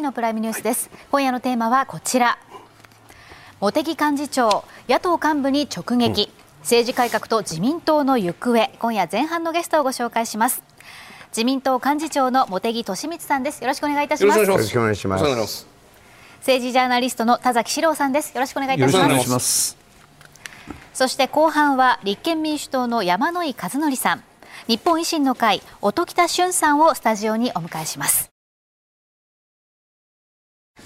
[0.00, 0.90] んは2月1日のプライムニュースです。
[1.10, 2.38] 今夜のテーマはこちら。
[3.60, 8.70] 茂木幹事長野党幹部に直撃、うん、政治改革と自民党の行方。
[8.78, 10.62] 今夜前半のゲストをご紹介します。
[11.28, 13.62] 自民党幹事長の茂木敏光さんです。
[13.62, 14.40] よろしくお願いいたします。
[14.40, 15.66] よろしくお願いします。
[16.40, 18.34] 政治ジャーナリストの田崎史郎さんです。
[18.34, 19.76] よろしくお願いいたします。
[20.92, 24.22] そして後半は立憲民主党の山井和則さん。
[24.66, 28.35] 日本維新の会音喜多俊さんをスタジオにお迎えします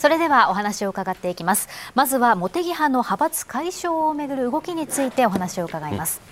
[0.01, 1.69] それではお話を伺っていきます。
[1.95, 6.23] まずは茂木派の派閥解消をめぐる動きについてお話を伺います、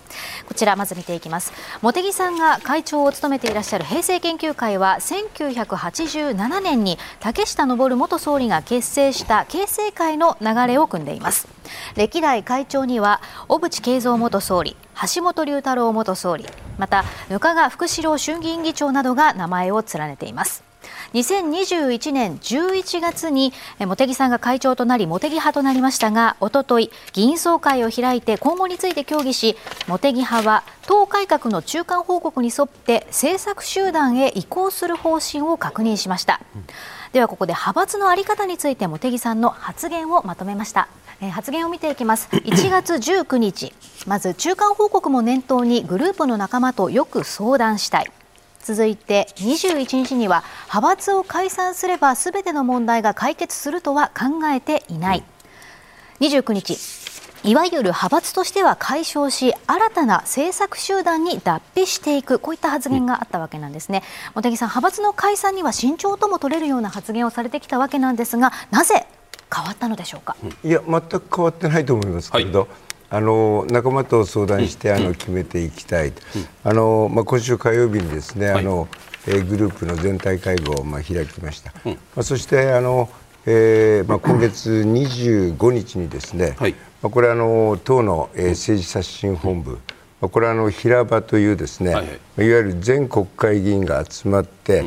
[0.42, 1.52] うん、こちらまず見ていきます。
[1.82, 11.46] 茂木さんが会長を務めていらっしゃる平成研究会は1987年に竹下登元総理が結成した形成会の流れを組んでいます。
[11.94, 14.76] 歴代会長には小渕恵三元総理
[15.14, 16.46] 橋本龍太郎元総理
[16.78, 20.67] また額賀福志郎衆議院議長などが名前を連ねています。
[21.14, 29.56] 2021年11月に茂木さんが会長となり茂木派となりましたがおととい議員総会を開いて今後について協議し
[29.86, 36.40] 茂木派は党改革の中間報告に沿って政策集団へ移行する方針を確認しました、
[37.12, 40.88] ではここで派閥の在り方について茂木さんの発言をまとめました。
[41.20, 42.28] え発言を見ていきます。
[42.32, 43.74] 1月19日
[44.06, 48.10] まず中間報告も念頭にグループの仲間とよく相談したい
[48.62, 55.24] 続いて21日には派閥を解散すればすべての問題が解決するとは考えていない。
[56.20, 56.76] 29日
[57.44, 62.40] いわゆる派閥としては解消し新たな政策集団に脱皮していく。
[62.40, 64.02] こういった発言があったわけなんですね。
[64.34, 69.06] 茂木さん派閥の解散には慎重とも取れるような発言をされてきたわけなんですがなぜ
[69.54, 70.36] 変わったのでしょうか？
[70.64, 72.68] いや全く変わってないと思いますけれど、はい
[73.10, 76.12] あの仲間と相談して、あの決めていきたい、
[76.62, 78.88] あのまあ、今週火曜日にですね、あの
[79.26, 83.08] えグループの全体会合をまあ開きました、まあ、そしてあの、
[83.46, 86.56] えーまあ、今月25日にですね、
[87.02, 89.78] まあ、これあの党の、えー、政治刷新本部、
[90.20, 94.86] これはあの平場というですね、はいはい、いわゆる全国会議員が集まって、うん、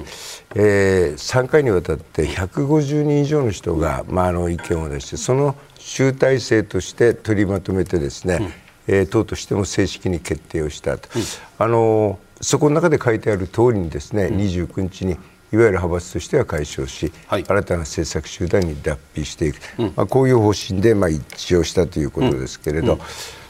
[0.56, 8.40] えー、3回にわたって150人以上の人が、まあ、あの意見を出してその集大成として取りまとめてですね、
[8.88, 11.22] うん、えー、党としても正式に決定をしたと、うん、
[11.60, 15.20] あのそこの中で書いてある通りにですね、うん、29日にいわ
[15.52, 21.22] ゆる派閥としては解消し、はい、新たな政策集団に脱皮していく、うん、まあ、こういう方針でまあ一
[21.54, 23.00] 致をしたということですけれど、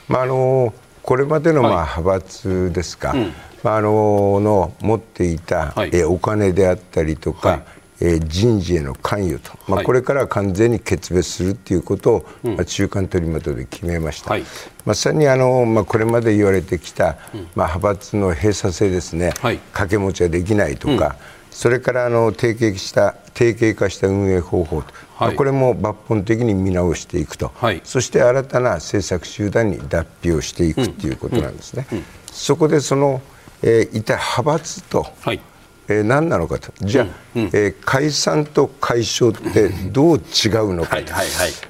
[0.08, 3.32] まあ、あのこれまでのまあ派閥ですか、はい、
[3.64, 7.64] まあ、あのの持っていた、はい、えお金であったりとか、
[8.02, 14.44] え人事への関与と、まあ、これから完全に決別するということを、まあ、中間取りまとめで決めました、はい、
[14.86, 17.18] まさにあの、まあ、これまで言われてきた、
[17.56, 21.14] まあ、派閥の閉鎖性ですね、はい、掛け持ちはできないとか、うん、
[21.52, 25.30] それからあの提携した定型化した運営方法と、はい。
[25.30, 31.88] まあ、これも抜本的に見直していくと、はい、そして新たな政策集団に脱皮をしていくということなんですね。
[31.92, 31.98] うん。
[32.00, 33.22] うん、そこでその、
[33.62, 35.40] えー、いた派閥と、はい。
[35.88, 37.44] えー、何なのかと、じゃあ、うん。
[37.44, 41.14] うん、えー、解散と解消ってどう違うのかと、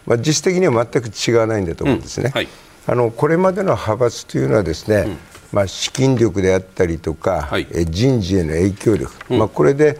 [0.06, 2.28] まあ、実質的には全く違わないんだと思うんですね。
[2.28, 2.48] うんはい、
[2.88, 5.18] あのこれまでの派閥というのはですね、
[5.52, 10.00] まあ、資金力であったりとか、はい、え人事への影響力、まあ、これで、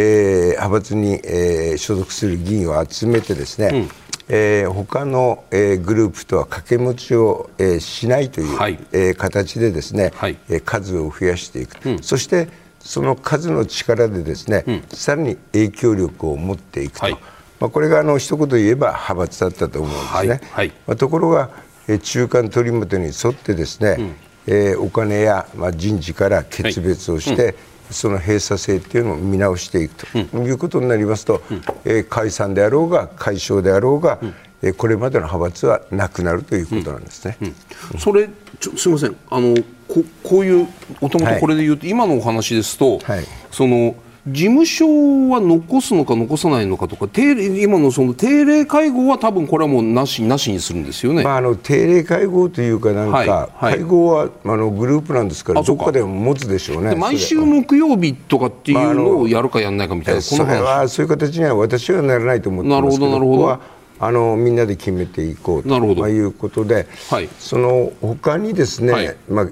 [0.00, 3.88] ー、派閥に、えー、所属する議員を集めてですね、うん。
[4.28, 12.48] えー、他の、えー、グループとは掛け持ちを、えー、しないという、はい、えー、形でですね、はい、えー、数を増やしていく、うん、そして
[12.78, 17.12] その数の力でですね、うん、さらに影響力を持っていくと、はい、
[17.58, 20.12] まあ、これがあの一言言えば派閥だったと思うんですね。
[20.12, 20.28] はい。
[20.52, 21.50] はい、まあ、ところが、
[21.88, 24.16] え中間取りまとに沿ってですね、うん、
[24.46, 27.56] えー、お金や、まあ、人事から決別をして、
[27.90, 30.18] その閉鎖性っていうのを見直していくと。
[30.18, 34.34] いうことになりますと、うん、えー、解散であろうが解消であろうが、うん。
[34.60, 37.36] えこれまでの派閥はなくなるということなんですね。
[37.40, 37.54] うん。
[37.94, 39.16] うん、それちょすみません。
[39.30, 39.54] あの
[39.86, 40.68] ここういう
[41.00, 43.94] もともとこれで言うと、はい、今のお話ですと、はい、その
[44.32, 44.86] 事務所
[45.30, 55.54] は残すのか残さないのかとか定例今のその定例会合は多分これはもうなしなしにするんですよね、まあ、あの定例会合というかなんか、はいはい、会合はあのグループなんですか。
[55.54, 63.78] らどこかでも持つでしょうね毎週木曜日とかっていうのをやるかやらないかみたいな、まあ、それはそういう形には私はならないと思ってますけどなるほどなるほど。
[64.00, 69.46] あのみんなで決めていこうということで、はい、その他にですね、はい、まあ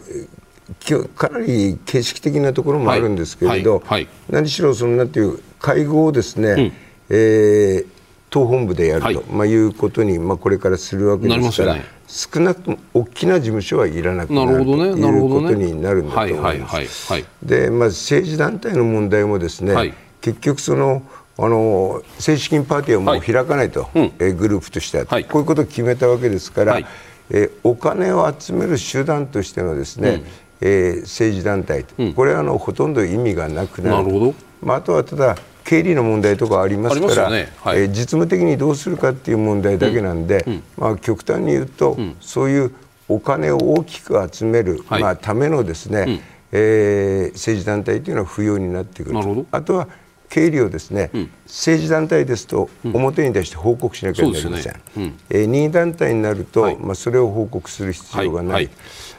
[1.15, 6.73] かなり形式的なところもあるんですけれど、はいはい、何しろそのなんていう会合をですね、うん、
[7.11, 7.87] えー、
[8.31, 17.25] 党本部でやると、はい、まあ、いうことに、まあ、これからするわけですから、ね、少なくとも大きな事務所はいらなくなると、ね、いうことになるんだと思います。
[17.43, 21.03] で、まあ、政治団体の問題もですね、結局その
[21.39, 26.87] あの正式にパーティーはもう開かないと、はい、えグループとしては、はい、こういうことを決めたわけですから、はい、
[27.31, 30.25] えお金を集める手段としてのですね、うん、
[30.61, 34.05] えー、政治団体、うん、これはあのほとんど意味がなくなる。
[34.05, 34.35] なるほど。
[34.63, 37.53] まあ、あとはただ経理の問題とかありますから、ね。
[37.61, 42.73] はい、えー、実務的にどうするかっていう問題だけなんで、うん、まあ、極端に言うと、そういう
[43.09, 46.21] お金を大きく集める、まあ、ためのですね、うん、
[46.53, 49.89] えー、政治団体というのは不要になってくるあとは
[50.29, 54.81] 経理をですね、うん、政治団体ですと表に出して報告しなきゃいけません、ね。
[54.97, 58.65] うん、えー、任意団体になると、はい、まあ、それを報告する必要がない、はい。
[58.65, 58.75] はい、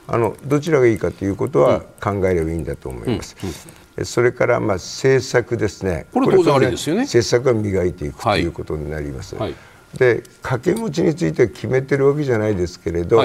[0.07, 3.36] あのどちらがいいかということは考えればいいんだと思います。
[3.98, 7.01] うん、それからまあ政策ですね、これ当然ありですよね。
[7.01, 9.36] 政策は磨いていくということになります。
[9.98, 13.21] で掛け持ちについては決めてるわけじゃないですけれど、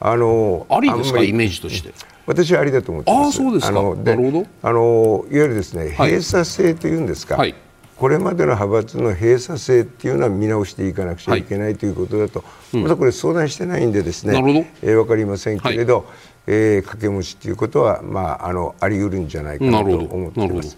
[0.00, 1.22] あのありですか？
[1.22, 1.92] イメージとして。
[2.24, 3.28] 私はありだと思ってます。
[3.30, 3.78] あそうですか。
[3.80, 4.46] あのなるほど。
[4.62, 7.36] あのいわゆるですね、閉鎖性というんですか。
[7.36, 7.54] はい、
[8.02, 12.42] これまでの派閥の閉鎖性っていうのは見直していかなくちゃいけない、ということだと、
[12.74, 16.04] うん、まだこれ相談してないんでですね、えー、分かりませんけれど、はい、
[16.48, 20.76] えー、掛け持ちということは、まあ、あのあり得るんじゃないかなと思っています。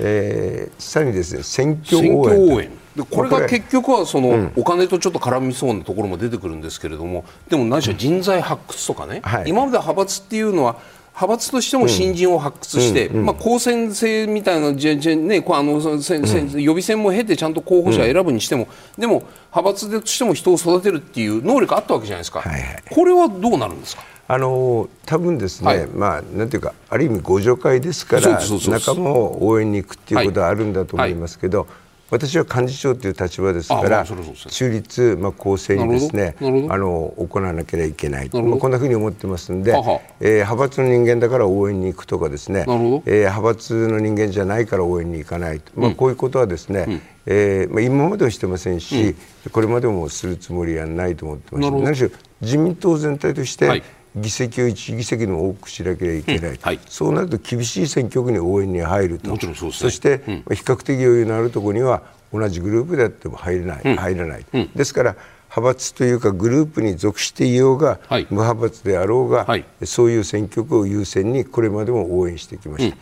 [0.00, 2.70] えー、さらにですね選挙応援。
[2.94, 10.76] でこれが結局はその、うん、お金とちょっと絡みそうなところも出てくるんですけれどもでも何しろ人材発掘とかね、はい、今まで派閥っていうのは
[11.20, 24.04] 派閥としても新人を発掘して、うん、まあ、公選制みたいな、じゃじゃね、あのせせ予備選も経てちゃんと候補者を選ぶにしても、でも派閥としても人を育てるっていう能力あったわけじゃないですか、はいはい、これはどうなるんですか？
[24.28, 31.76] あの多分ですね、はい、まあなんていうかある意味ご助会ですから仲間を応援に行くっていうことはあるんだと思いますけど、はいはい
[32.10, 36.36] 私は幹事長という立場ですから、中立、まあ、公正にですね
[36.70, 49.08] あの行わなければいけない、まあ、こんなふうに思ってますので、えー、派閥の人間だから応援に行くとかですね、えー、派閥の人間じゃないから応援に行かないと、まあ、こういうことはですね、うん、えー、まあ、今まではしてませんし、
[49.44, 51.70] うん、これまでもするつもりはないと思ってます。
[51.70, 53.82] 何しろ自民党全体として、はい
[54.20, 64.44] 議席を1議席でも多くしなければいけない、うんはい、そうなると厳しい選挙区に応援に入ると、そそして、うん、比較的余裕のあるところには同じグループであっても入れない、うん、入らない、
[64.74, 65.16] ですから
[65.50, 72.96] 派閥というかグループに属していようが、はい、無派閥であろうが、はい、そういう選挙区を優先にこれまでも応援してきました。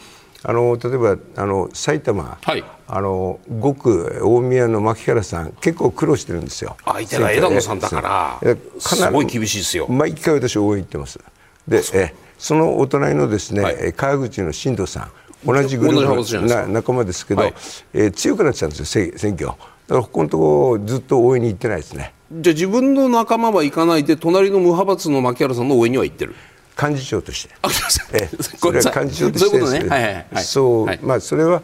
[0.48, 6.76] あの例えばあの埼玉、はい、あの5区大宮の牧原さん結構苦労してるんですよ。
[6.84, 8.00] 相手が枝野さんだか
[8.40, 9.88] らすごい厳しいですよ。
[9.88, 11.18] 毎回私応援行ってます。
[11.66, 15.10] でえそのお隣のですね、はい、川口の新藤さん。
[15.44, 17.54] 同じグループの仲間ですけど、はい、
[17.92, 19.46] えー、強くなってたんですよ選挙。
[19.46, 19.56] だか
[19.88, 22.14] らここのところずっと応援に行ってないですね。
[22.32, 26.34] じゃあ自分の仲間は行かないで隣の無派閥の牧原さんの応援には行ってる
[26.80, 27.54] 幹事長として、
[28.12, 28.28] え
[28.58, 31.62] それは幹事長としてですね、そう、まあそれは、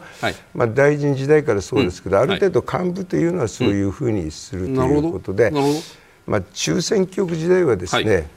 [0.55, 5.51] まあ大臣時代からそうですけど、ある程度幹部というのはそういうふうにするということで、
[6.25, 8.27] まあ中選挙区時代はですね、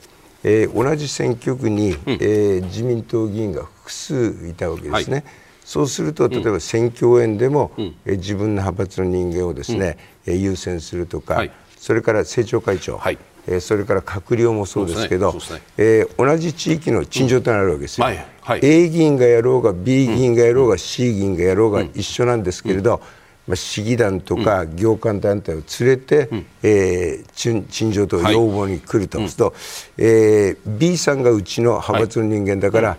[0.44, 5.25] え同じ選挙区に、え自民党議員が複数いたわけですね。
[5.64, 7.73] そうすると例えば選挙応援でも、
[8.05, 9.96] え自分の派閥の人間をですね、
[10.26, 11.42] え優先するとか、
[11.78, 13.00] それから政調会長、
[13.47, 15.62] えー、それから閣僚もそうですけど、ねね。
[15.76, 23.00] えー、同じ地域の陳情となるわけですよ、うんはいはい、A 議員がやろうが B 議員がやろうが、うん、C 議員がやろうが一緒なんですけれど、
[23.47, 29.55] まあ、市議団とか業界団体を連れて、うん、えー、陳情と要望に来ると、はい、すると、
[29.99, 32.99] えー、B さんがうちの派閥の人間だから、はい、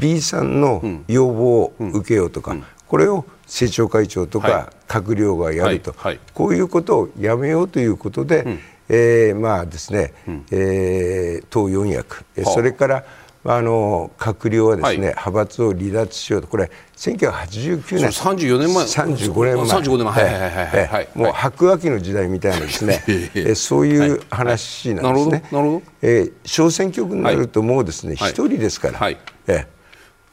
[0.00, 5.94] B さんの要望を受けようとか、これを政調会長とか閣僚がやると、
[6.34, 13.04] こういうことをやめようということで、えー、まあですね、うん、えー、党四役、それから
[13.44, 23.02] あの閣僚はですね、はい、派閥を離脱しようと、これ、1989年、34年前、35年前、35年前、はいはいはいはい、もう白亜紀の時代みたいなですね、
[23.34, 25.44] えそういう話なんですね。
[25.52, 25.82] なるほど。
[26.02, 29.18] えー、小選挙区になると、もうですね、一、人ですから、はい。
[29.46, 29.66] え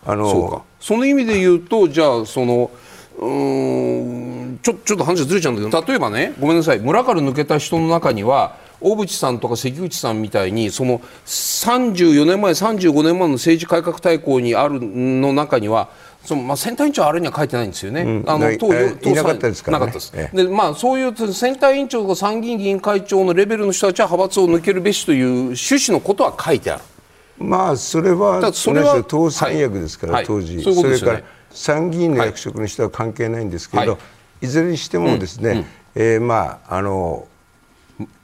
[0.07, 2.69] あのその意味で言うと、じゃあ、その、
[3.17, 5.85] うんちょちょっと話ずれちゃうんだけど。
[5.87, 6.79] 例えばねごめんなさい。
[6.79, 15.89] 村から抜けた人の中には小渕さんとか関口さんみたいにその34年前35年前の政治改革大綱にあるの中には
[16.25, 18.01] そのまあ、選対委員長あれには書いてないんですよね。
[18.01, 20.35] うん、あの党えー、なかったですから、ね、なかったです。
[20.35, 26.83] でまあそういう選対委員長とか参議院議員会長のレベルの人たちは派閥を抜けるべしという趣旨のことは書いてある。
[27.37, 31.21] まあそれはそれは党三役ですから、はい、当時、それから
[31.55, 33.97] 参議院の役職の人は関係ないんですけど、は
[34.41, 37.27] い、いずれにしてもですね、うんうん、えー、まああの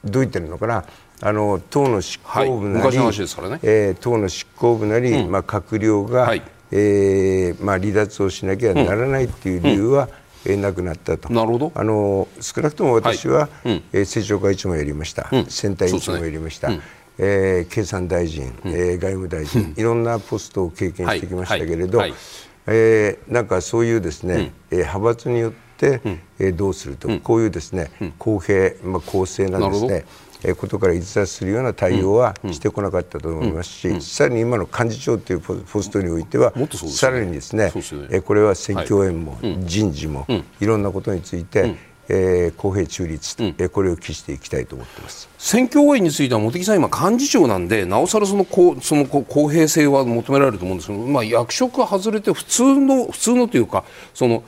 [0.03, 0.83] どう言ってるのかな。
[1.23, 3.13] あの党の執行部なり、はい。
[3.49, 3.59] ね。
[3.61, 10.09] えー、党の執行部なり、うん、まあ、閣僚が、はい、えー、まあ、離脱をしなきゃならないという理由は、
[10.45, 11.31] えー、なくなったと。
[11.31, 11.71] なるほど。
[11.75, 13.69] あの少なくとも私は、はい。
[13.69, 16.71] うん、えー、政調会長もやりました、うん、選対委員長もやりました、
[17.19, 22.09] えー、経産大臣、うん、えー、外務大臣、いろんなポストを経験してきましたけれど、はい。
[22.09, 22.19] はい、
[22.67, 30.05] えー、なんかそういうですね、うん、えー、派閥によって、うん、えー、どうすると、こういうですね、公平、まあ、公正なですね
[30.43, 36.53] えことから逸脱するような対応はしてこなかったと思いますし、さらに今の幹事長というポストにおいては、
[36.89, 37.71] さらにですね、
[38.09, 40.25] えこれは選挙応援も、人事も、
[40.59, 41.75] いろんなことについて、
[42.13, 45.29] えー、公平中立、うん、えー、これを期していきたいと思ってます。
[45.37, 54.43] 選挙応援については茂木さん、今、幹事長なんで、なおさらそのこその公平性は求められると思うんですけど、まあ、役職外れて普通の、普通のというか、その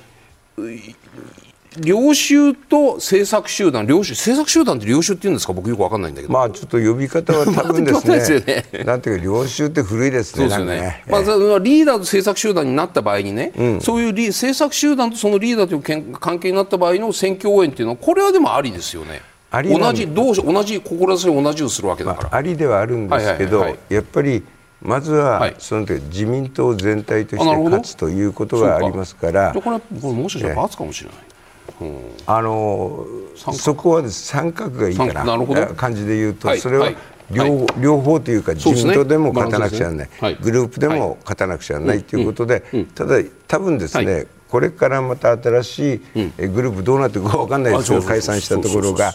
[1.77, 6.33] 領袖と政策集団、領袖政策集団って領袖って言うんですか、僕よくわかんないんだけど。
[6.33, 8.15] まあちょっと呼び方は多分ですね。
[8.15, 10.39] ですよねなんていうか領袖って古いですね。
[10.39, 10.81] そうですよね。
[10.81, 19.21] ねまあリーダーと政策集団になった場合にね、うん、そういうリ政策集団とそのリーダーという関係になった場合の選挙応援っていうのはこれはでもありですよね。
[19.51, 22.29] 同じどう同じ志を同じをするわけだから。
[22.29, 24.43] まあ、ありではあるんですけど、やっぱり。
[24.85, 31.17] まずは、その自民党全体として勝つということがありますから、これこれもしかしたら罰かもしれない。
[32.25, 35.37] あのそこはです、三角がいいかな。
[35.37, 36.91] な感じで言うと、はい、それは
[37.31, 42.63] 両はい、両方というか、自民党でも勝たなくちゃならない、ねはい、グループでも勝たなくちゃならないということで、
[42.95, 46.01] ただ、多分ですね、これからまた新しい
[46.47, 49.11] グループどうなっていくか分かんないですけど解散したところが。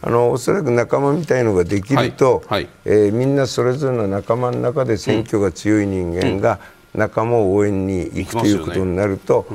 [0.00, 2.68] あのおそらく仲間みたいのができると、はい。
[2.84, 6.60] えー、みんなそれぞれの仲間の中で選挙が強い人間が
[6.94, 9.46] 仲間を応援に行くということになると。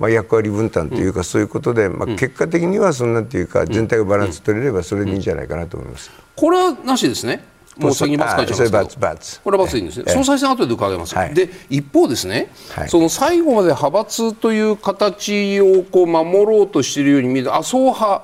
[0.00, 6.10] まあ、役割分担というか、そういうことで、まあ、結果的にはそんなというか、全体がバランス取れれば、それでいいんじゃないかなと思います。
[6.34, 7.44] これはなしですね。
[7.76, 9.42] もう先に罰書いちゃいますけど。
[9.44, 18.22] これは罰いいんですね、総裁選後で伺います、はい、で一方ですね、はい、その最後まで派閥という形をこう守ろうとしているように見える麻生派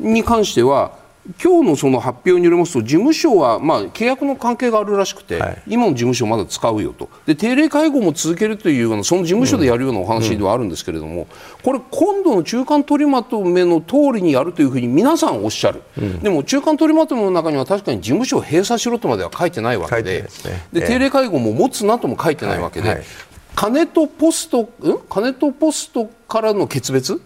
[0.00, 0.99] に関しては、
[1.42, 7.08] 今日のその発表によりますと事務所はまあ契約の関係があるらしくて、はい、今の事務所をまだ使うよと。
[7.26, 11.26] で定例会合も続けるというようなその事務所でやるようなお話ではあるんですけれども、
[11.62, 20.28] これ今度の中間取りまとめの通りにやるというふうに皆さんおっしゃる、うん、でも中間取りまとめの中には確かに事務所を閉鎖しろとまでは書いてないわけで
[20.72, 22.98] で、定例会合も持つなとも書いてないわけで、はい。
[22.98, 23.06] はい、
[23.54, 27.20] 金とポスト、うん、金とポストからの決別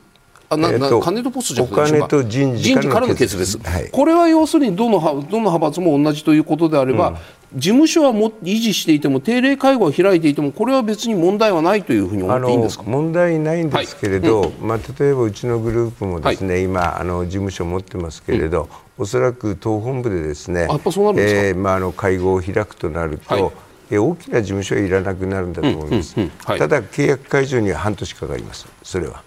[0.55, 7.17] えー、金とポストじゃお金と人事からの決別、はい、これは要するにどのどの派閥も同じということであれば、うん、
[7.59, 12.85] 事務所はも維持していても定例会合を開いていてもこれは別に問題はないというふうに思っていいんですか？
[12.85, 14.51] 問題ないんですけれど、はい。
[14.51, 18.69] うん、まあ、例えばうちのグループもですね、はい、今あの事務所を持ってますけれど、
[18.99, 23.53] うん、おそらく党本部でですねえーまあ、あの会合を開くとなると、はい。
[23.97, 29.23] 大きな事務所はいらなくなるんだと思います、ただ契約解除には半年かかります、それは。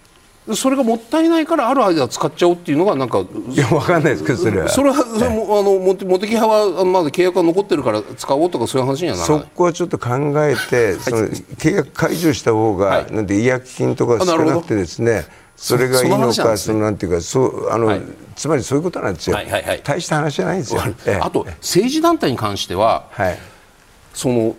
[0.54, 4.68] それがもったいないからある間使っちゃおうっていうのがなんかいやわかんないですけどそれは。
[4.68, 9.40] それはそれもあの茂木派はまだ契約が残ってるから使おうとかそういう話にはならない。
[9.40, 15.26] そこはちょっと考えて、その契約解除した方が、はい、なんで違約金とか少なくてですね
[15.56, 18.02] それがいいのかそのなんていうかそうあの、はい、
[18.36, 20.82] つまりそういうことなんですよ、はいはいはい、大した話じゃないんですよ、
[21.20, 23.38] あと政治団体に関しては、はい、
[24.14, 24.56] その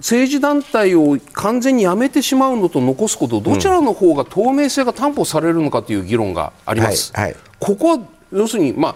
[0.00, 7.12] 政治団体を完全にやめてしまうのと残すことどちらの方が透明性が担保されるのかという議論があります。
[7.14, 8.94] はいはい、ここは要するに、まあ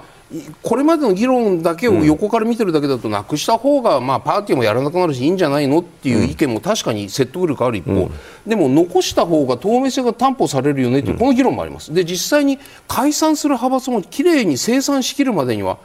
[0.62, 8.10] これまでの議論だけを横から見てるだけだとなくした方がまあパーティーもやらなくなるしいいんじゃないのっていう意見も確かに説得力ある一方、うん、
[8.46, 11.94] でも残した方が透明性が担保されるよねというこの議論もあります。
[11.94, 12.58] で実際に
[12.88, 15.78] 解散する派閥もきれいに清算しきるまでには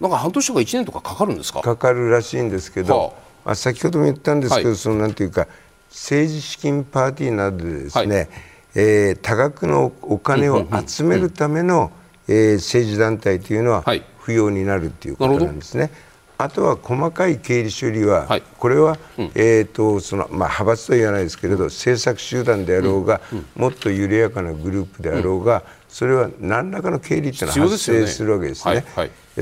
[0.00, 1.62] なんか半年とか1年とかかかるんですか？
[1.62, 5.46] かかるらしいんですけど、はあまあ、先ほども言ったんですけど、はい、そのなんていうか
[5.90, 8.28] 政治資金パーティーなどでですね、はい、
[8.74, 11.92] えー、多額のお金を集めるための、
[12.26, 13.84] えー、政治団体というのは
[14.18, 15.90] 不要になるということなんですね。
[16.36, 25.62] あとは細かい経理処理は、はい、これは、うん、えーとそのまあ、派閥とは言わないですけれど、政策集団であろうが、うんうん、もっと緩やかなグループであろうが、
[25.94, 28.84] それは何らかの経理というのは発生するわけですね。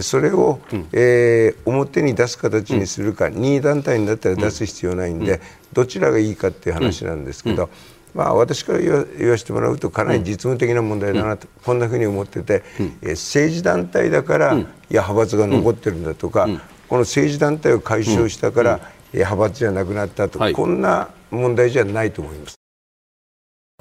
[0.02, 5.40] それを、うん、えー、表に出す形にするか、うん、任意団体になったら出す必要ないんで、うん、
[5.72, 7.70] どちらがいいかっていう話なんですけど、
[8.14, 8.92] まあ、私から言
[9.30, 12.62] わせてもらうとかなり実務的な問題だなと、こんなふうに思ってて、
[13.00, 14.66] えー、政治団体だから、いや
[15.00, 16.50] 派閥が残ってるんだとか、
[16.86, 18.80] この政治団体を解消したから、
[19.14, 22.61] 派閥じゃなくなったと、はい、こんな問題じゃないと思います。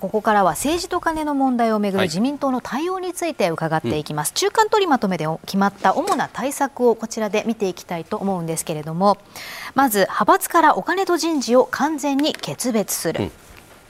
[0.02, 9.20] ここからは政治とカネの問題をめぐる自民党の対応について伺っていきます、はいうん、中間取りまとめで決まった主な対策をこちらで見ていきたいと思うんですけれども
[9.76, 13.32] まず派閥からお金と人事を完全に決別する、うん、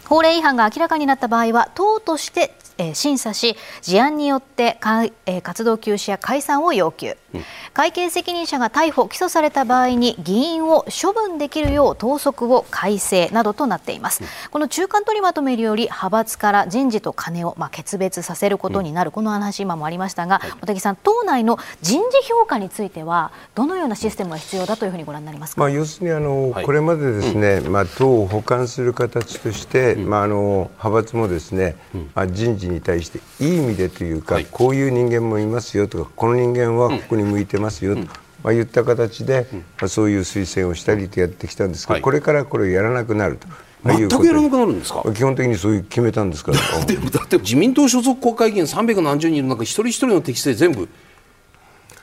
[0.05, 7.41] 法令違反が明らかになった場合は党としてえー、審査し事案によってか、えー、活動休止や解散を要求、うん、
[7.73, 31.75] 会計責任者が逮捕・起訴された場合に議員を処分できるよう党則を改正などとなっています、うん、この中間取りまとめにより派閥から人事と金を、まあ、決別させることになる、うん、この話今もありましたが、はい、茂木さん党内の人事評価についてはどのようなシステムが必要だというふうにご覧になりますか、まあ、要するにあの、はい、これまでですね、まあ、党を補完する形として、まあ、あの派閥もですね、
[32.15, 38.01] まあ、人事に対していい意味でというか、はい、こういう人間もいますよとかこの人間はここに向いてますよと、
[38.43, 43.47] まあ、言った形で、まあ、そういう推薦をしたりとやってきたんですけど、これからこれをやらなくなると。
[43.83, 45.01] 全くやらなくなるんですか？
[45.11, 46.85] 基本的にそういう決めたんですから。
[46.85, 50.87] でもだって自民党所属国会議員300何十人いる中一人一人の適正全部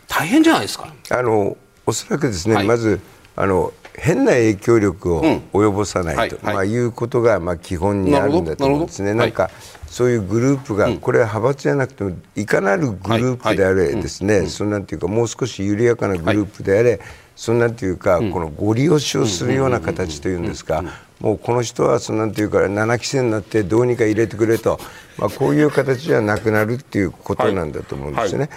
[0.08, 0.92] 大変じゃないですか。
[1.10, 3.00] あのおそらくですね、はい、まず
[3.36, 9.12] あの変な影響力を及ぼさないと、うんはいはい、まあ、いうことがまあ基本にあるんだと思うんですね。
[9.12, 9.50] なんか、
[9.87, 17.00] そういうグループが、これは派閥じゃなくてもいかなるグループであれですね、そんなんていうかもう少し緩やかなグループであれ、
[17.35, 20.85] そんなんていうか、このご利用しをするような形というんですか、
[21.21, 24.78] もうこの人はそんなんていうか7期生になってどうにか入れてくれと、
[25.17, 28.50] まあ、こういう形じゃなくなるっていうことなんだと思うんですね。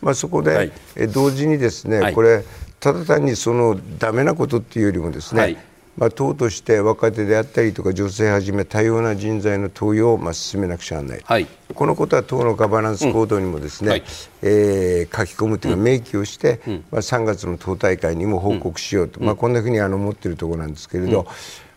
[0.00, 0.70] まあ、そこで、
[1.12, 2.44] 同時にですね、これ
[2.86, 5.58] ただ単にそのダメなことっていうよりもですね、はい、
[5.96, 13.92] まあ、党として若手であったりとか女性はじめ多様な人材の登用をまあ進めなくちゃならない、はい、このことは党のガバナンス行動にもですね、うん。
[13.94, 14.02] はい、
[14.42, 21.26] えー、書き込むというか明記をして、うん、まあ、3月の党大会にも報告しようと、うん、まあ、こんなふうにあの思っているところなんですけれど、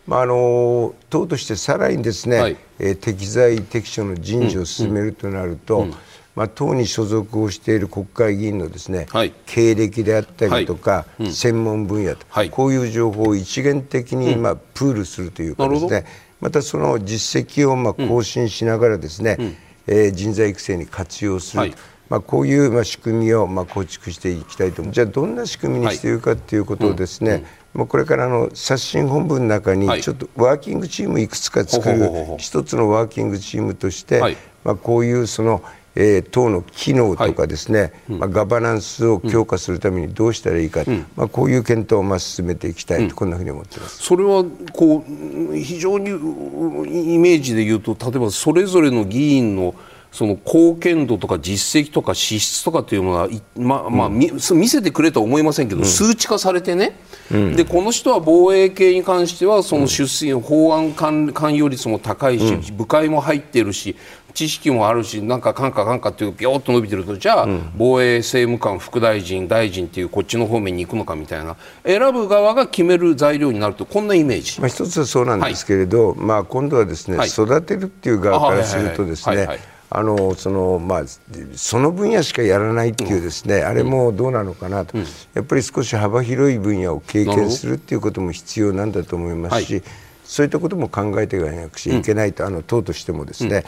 [0.06, 5.88] まあ、あの党としてさらにですね、はい、えー、適材適所の人事を進めるとなると、
[6.36, 11.24] まあ、党に所属をしている国会議員のですね、はい、経歴であったりとか、はい。
[11.24, 16.06] うん、専門分野と、はい、こういう情報を一元的に、まあ、プールするというかですね、
[16.40, 21.74] またその実績をまあ更新しながらですね、うん、えー、人材育成に活用する、
[22.08, 24.94] まあ、こういうまあ仕組みをまあ構築していきたいと思う。
[24.94, 34.20] じゃあどんな仕組みにしていくかということをですね、まあ、これからの刷新本部の中にちょっとワーキングチームいくつか作る一つのワーキングチームとして、
[34.64, 35.62] まあ、こういうその
[35.94, 37.92] えー、党の機能とかですね、はい。
[38.10, 44.02] うん、まあ、ガバナンスを強化するためにどうしたらいいか、うん、まあ、こういう検討をまあ進めていきたいと、こんなふうに思ってます。
[44.02, 46.10] それはこう非常に
[47.14, 49.74] イメージで言うと例えばそれぞれの議員の
[50.12, 56.96] その貢献度とか実績とか資質とかというものは、まあまあ、うん、見せてくれとは思いませんけど、うん、数値化されてね、
[57.30, 63.96] うん、でこの人は防衛系に関してはその出席、法案関与率も高いし、部会も入っているし
[64.34, 71.56] 知識もあるしなんかかんかかんかっていうビョーっと伸びてるとじゃあ、防衛政務官副大臣大臣っていうこっちの方面に行くのかみたいな。
[71.84, 79.60] 選ぶ側が決める材料になるとこんなイメージ、まあ、一つはそうなんですけれど、はい、まあ、今度はですね、はい、育てるっていう側からするとですね
[79.92, 81.02] あのそのまあ、
[81.56, 89.82] その分野しかやらないっていうですね、うん、あれもどうなのかなと、うん、やっぱり少し幅広い分野を経験するっていうことも必要なんだと思いますし、はい、
[90.22, 93.64] そういったことも考えていかなくちゃいけないと、うん、あの党としてもですね、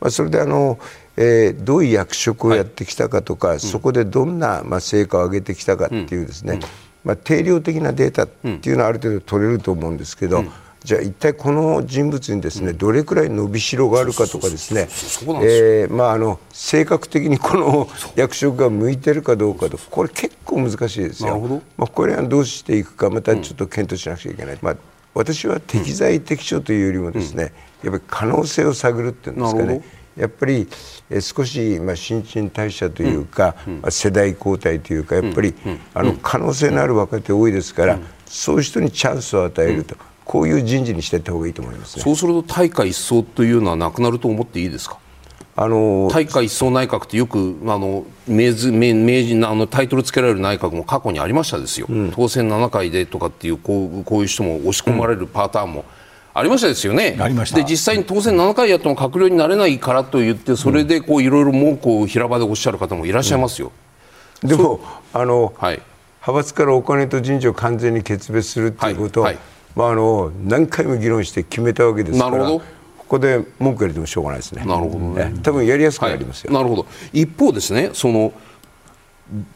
[0.00, 0.78] まあ、それであの、
[1.18, 6.58] えー、どういう役職をやってきたかとか、はい、そこでどんな、まあ、成果を上げてきたかっていうですね、
[7.04, 10.42] まあ、定量的なデータっていうのはある程度取れると思うんですけど、
[10.86, 14.86] じゃあ一体この人物にですね、どれくらい伸びしろがあるかとかですね、
[15.42, 21.60] えまああの性格的にこの役職が向いてるかどうかとこれ結構難しいですよ。
[21.76, 24.58] まあこれはどうしていくかまたちょっと検討しなくちゃいけない。
[24.62, 24.76] まあ
[25.12, 29.82] 私は適材適所というよりもですね、やっぱり可能性を探るっていうんですかね。
[30.16, 30.68] やっぱり
[31.10, 33.80] え少し、まあ、新陳代謝というか、うん。
[33.82, 39.96] うん、世代交代というかやっぱり、うん、あの可能性のある若手多いですから、そういう人にチャンスを与えると、
[40.26, 44.98] こういう人事にしていった方がいいと思います、ね、そうすると大会一掃というのはなくなると思っていいですか？
[45.58, 55.84] あの大会一掃内閣ってよくあの名名名人あのタイトルつけられる内閣も過去にありましたですよ、うん、当選7回でとかっていうこうこういう人も押し込まれるパターンも。
[56.34, 57.12] ありましたですよね、
[57.54, 63.72] で実際に当選7回やっても閣僚になれないからと言って、それでこういろいろ文句を平場でおっしゃる方もいらっしゃいますよ。
[64.42, 64.80] うん、でも
[65.14, 65.80] あの、はい、
[66.20, 69.34] 派閥からお金と人事を完全に決別するということを、はい。
[69.36, 72.62] はいまあ、あの何回も議論して決めたわけですからこ
[73.06, 74.64] こで文句言われてもしょうがないですね。
[74.64, 75.32] なるほどね。
[75.42, 76.52] 多分やりやすくなりますよ。
[76.52, 76.88] はい、なるほど。
[77.12, 78.32] 一方ですね、その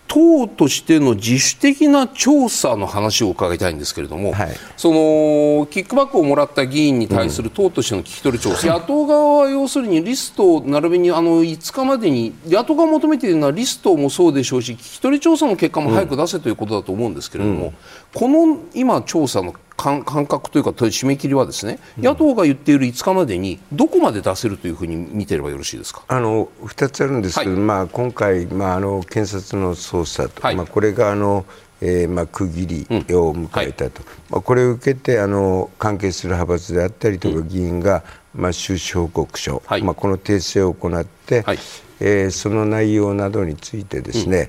[0.09, 17.73] 党としての自主的な調査の話を伺いたいんですけれども、はい、そのキックバックをもらった議員に対する党としての聞き取り調査、うん、野党側は要するにリストを並びにあの5日までに野党が求めているのはリストもそうでしょうし聞き取り調査の結果も早く出せということだと思うんですけれども、うん、
[18.13, 26.03] この今、調査の感覚というか締め切りはですね、野党が言っている5日までにどこまで出せるというふうに見てればよろしいですか？
[26.09, 31.47] あの2つあるんですけど、はい、まあ、今回、まあ、あの検察の捜査と、はい、まあ、これがあの、
[31.81, 34.07] えーまあ、区切りを迎えたと、うん。
[34.07, 41.59] はい、まあ、これを受けてあの関係する派閥であったりとか議員が、まあ、収支報告書、まあ、この訂正を行って、はい、
[42.01, 44.49] えー、その内容などについてですね、うん、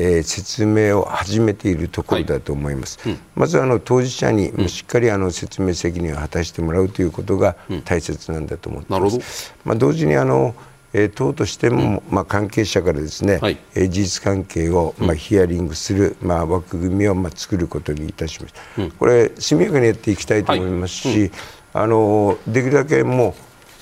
[0.00, 3.12] えー、説明を始めているところだと思います、はい。
[3.12, 10.54] うん、まずあの当事者にしっかりあの説明責任を果たしてもらうということが大切なんだと思っています、まあ、同時にあの
[10.94, 21.20] えー、党としても、まあ、関係者からですね、はい、えー、事実関係を、まあ、ヒアリングする、まあ、枠組みを、まあ、作ることにいたしました、うん、これ、速やかにやっていきたいと思いますし、はい。
[21.24, 21.32] うん、
[21.74, 23.34] あのできるだけも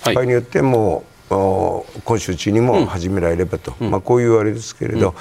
[0.05, 5.14] う、場合によっても、今週中にも始められればと、うん、まあ、こういうあれですけれど、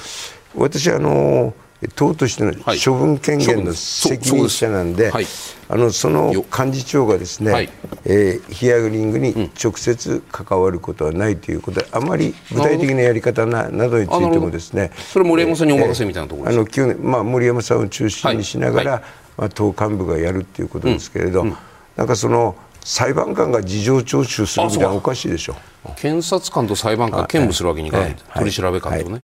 [0.55, 1.53] 私あの
[1.95, 5.25] 党としての処分権限の責任者なんで、はい、
[5.67, 7.69] あのその幹事長がですね、はい、
[8.05, 13.99] えー、ヒアリングに直接関わることはないということで、あまり具体的なやり方ななど。
[13.99, 19.01] についてもですね、それ森山さんにお任せみたいなところですか、えー、あのまあ、森山さんを中心にしながら、はい、
[19.37, 21.47] まあ、党幹部がやるということですけれど、うん。
[21.49, 21.57] うん、
[21.97, 25.55] なんかその裁判官が事情聴取するみたいなおかしいでしょ？
[25.97, 29.19] 検察官と裁判官兼務するわけにいかない、取り調べ官とね。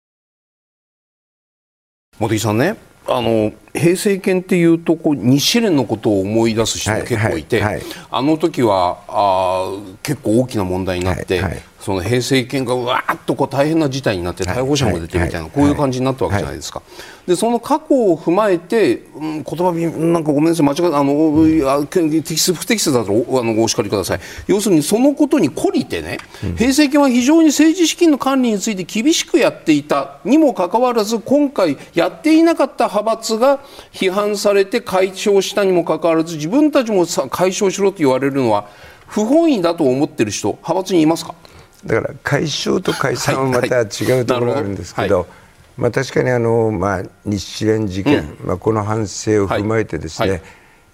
[2.18, 2.76] 茂木さんね
[3.08, 9.70] あの平成権っていうとこう日蓮のことを思い出す人が結構いて、はいはいはい、あの時はあ
[10.02, 11.40] 結構大きな問題になって、
[11.86, 16.82] その平成権がわーっとこう大変な事態になって逮捕者も出てみたいな、こういう感じになったわけじゃないですか。
[17.28, 24.20] でその過去を踏まえて、うん、言葉なんかごめんなさい間違えあの、うん、適切不適切だとあのお叱りください。
[24.48, 33.60] 要するにそのことに懲りてね、うん、平成権は非常に政治資金の管理について厳しくやっていたにもかかわらず今回やっていなかった派閥が
[33.92, 38.66] 批判されて解消したにもかかわらず自分たちも解消しろと言われるのは
[39.06, 41.36] 不本意だと思っている人派閥にいますか？
[41.86, 45.26] だから解消と解散はまた違うところがあるんですけど、
[45.76, 50.42] まあ、確かにあの、まあ、日蓮事件、うん、まあ、この反省を踏まえてですね、はい、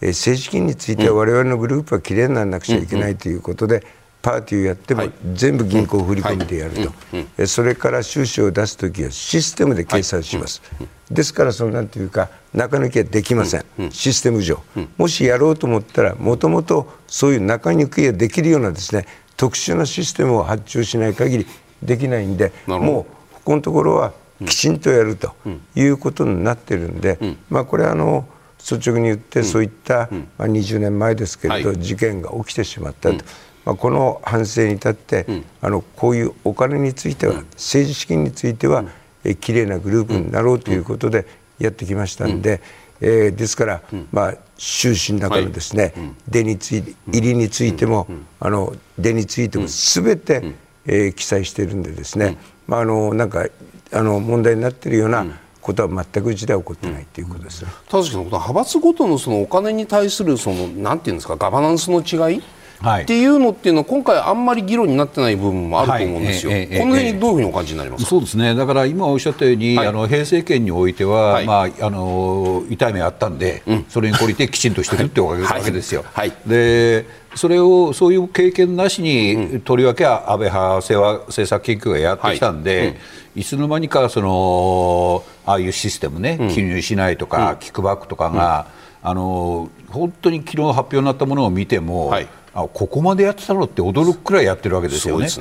[0.02, 3.84] え政治金については我々のグループはきれいにならなくちゃいけないということで、
[4.22, 5.02] パーティーをやっても
[5.34, 6.92] 全部銀行を振り込みでやると、
[7.36, 10.62] えそれから収支を出すときはシステムで計算します、
[11.10, 14.62] ですからそのなんていうか中抜きはできません、システム上、
[14.96, 21.46] もしやろうと思ったらもともとそういう中抜きができるようなですね特殊なシステムを発注しない限り
[21.82, 24.12] できないんでもうここのところは
[24.46, 25.34] きちんとやると
[25.74, 27.18] いうことになってるんで、
[27.48, 28.26] まあ、これはあの
[28.58, 33.24] 率直に言ってそういった、まあ、20年前ですけれど、事件が起きてしまったと。
[33.64, 35.26] まあ、この反省に立って、
[35.60, 38.84] あのこういうお金については、政治資金については、
[39.24, 41.26] えきれいなグループになろうということで
[41.58, 42.60] やってきましたんで、
[43.04, 45.92] えー、ですから、まあ、収支の中のですね、
[46.28, 48.06] 出について入りについても、
[48.38, 50.54] あの出についてもすべて、
[50.86, 52.38] えー、記載しているんでですね、
[52.68, 53.46] まあ、あのなんか
[53.92, 55.26] あの問題になっているような
[55.60, 62.42] ことは全くうちでは起こってないということです、確かに派閥ごとのそのお金に対するそのなんていうんですかガバナンスの違い、
[62.82, 66.60] っていうのっていうのは今回あんまり議論になってない部分もあると思うんですよ、はい。
[66.62, 68.54] えーえー、この辺にどういうふうにお感じになりますそうですね。
[68.54, 76.04] だから今おっしゃったように、はい、あの平成権においては、まあ、あの痛い目あったんで、うん、それに懲りてきちんとしてるってわけですよ。
[76.46, 82.96] でそれをそういう経験なしに、うん、とりわけは安倍派政策研究がやってきたんで、
[83.34, 88.66] うん、いつの間にかそのああいうシステムね、記入しないとか、キックバックとかが、
[89.02, 95.26] あの本当に昨日発表になったものを見ても、はいあここまでやってたのって驚くくらいやってるわけですよね。
[95.26, 95.32] ね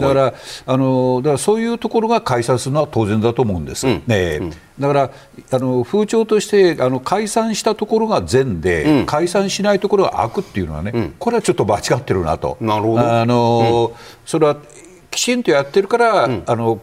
[0.00, 0.34] だから
[0.66, 3.86] あのだからそういうところが解散するのは当然だと思うんです。
[3.86, 5.10] うん、ね、うん、だから
[5.50, 12.56] あの風潮としてあの解散したところが善で、うん、解散しないところが悪っていうのはね、これはちょっと間違ってるなと。
[12.60, 13.00] なるほど。
[13.00, 13.92] あの、
[14.24, 14.56] それは
[15.12, 16.80] きちんとやってるから、うん、あの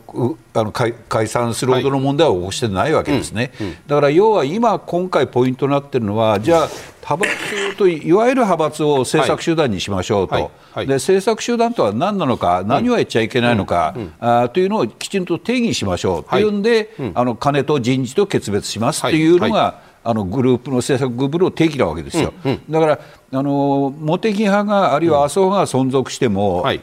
[0.54, 0.94] あの解
[1.28, 3.68] 散するほどの問題は起こしてないわけですね、はい。
[3.68, 3.72] うん。
[3.72, 6.70] うん、だから要は今、今回ポイントになっているのは、じゃあ、
[7.02, 10.50] 派閥といわゆる派閥を政策集団にしましょうと、はい。
[10.74, 16.24] はい、で政策集団とは何なのか、何をやっちゃいけないのか、あというのをきちんと定義しましょう。
[16.24, 16.44] とい。
[16.44, 19.28] うんで、あの金と人事と決別しますとい。
[19.28, 22.32] うのが、あのグループの政策グループの定義なわけですよ。
[22.70, 23.00] だから
[23.34, 26.82] あの茂木派があるいは麻生派が存続しても、はい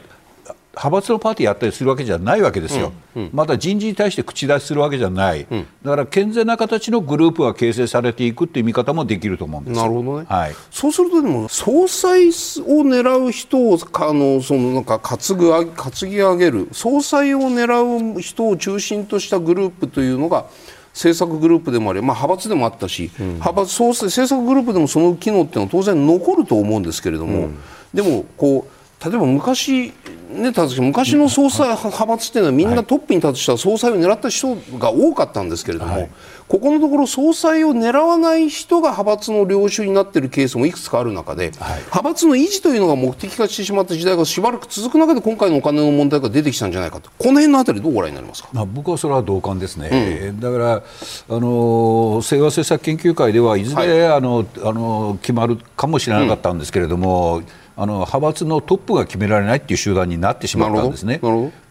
[0.77, 20.45] 派閥のパーティーやったりするわけじゃないわけですよ、うんうん、また人事に対して口出しするわけじゃない、うん、だから健全な形のグループが形成されていくっていう見方もできると思うんですなるほどね、はい、そうするとでも総裁を狙う人をあのそのなんか担ぐ担ぎ上げる総裁を狙う人を中心としたグループというのが
[20.93, 27.57] 政策グループでもあり、まあ、派閥でもあったし、うん、派閥総政策グループでもその機能っていうのは当然残ると思うんですけれども、うん、
[27.93, 29.93] でもこう例えば昔
[30.27, 36.09] ね、昔の総裁派閥っていうのはみんなトップに立つ人は総裁を狙った人が多かったんですけれども、はい、
[36.49, 47.09] ここのところ総裁を狙わない人が派閥の領袖になっているケースもいくつかある中で、はい、派閥の維持というのが目的化してしまった時代がしばらく続く中で今回のお金の問題が出てきたんじゃないかと。
[47.17, 50.81] この辺のあたりどうご覧になりますか、まあ、僕はそれは同感ですね、うん、だからあ
[51.29, 57.45] の清和政策研究会ではいずれ、はい、あのあの決まるかもしれなかったんですけれども、うん
[57.79, 61.21] あの派閥のトップが決められないっていう集団になってしまったんですね。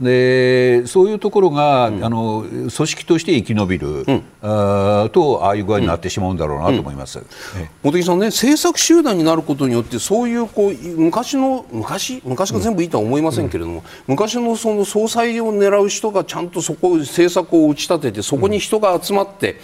[0.00, 7.20] でそういうところが、うん、あの組織として生き延びる、うん、あとああいう具合になってしまうんだろうなと思います。
[7.82, 19.56] 茂木さんね政策集団になることによってそういうこう昔の昔昔が全部いいとは思いませんけれども、うん、昔のその総裁を狙う人がちゃんとそこ政策を打ち立ててそこに人が集まって、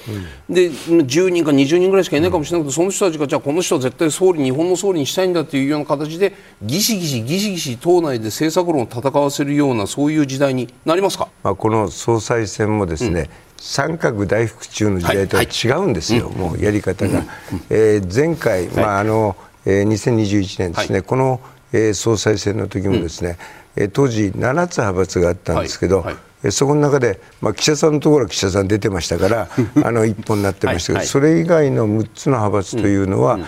[0.50, 6.31] で10人か20人ぐらいしかいないかもしれないけどその人たちがじゃあこの人は絶対総理日本の総理にしたいんだというような形で
[6.62, 13.28] ギシギシギシギシ党内で政策論を戦わせるようなそういう時代になりますか、まあ、この総裁選もですね、うん。
[13.58, 17.20] 三角大福中の時代とは違うんですよ、はいはい、もうやり方が。
[17.20, 17.26] うん、
[17.70, 21.40] えー、前回、まああのえー、2021年ですね、はい、この、
[21.72, 23.38] えー、総裁選の時もですね、
[23.76, 26.04] うん、当時7つ派閥があったんですけど、
[26.50, 29.48] そこの中で、まあ、岸田さんのところは岸田さん出てましたから
[29.84, 31.04] あの一本になってましたけど、はい。
[31.04, 33.44] はい、それ以外の6つの派閥というのは、うん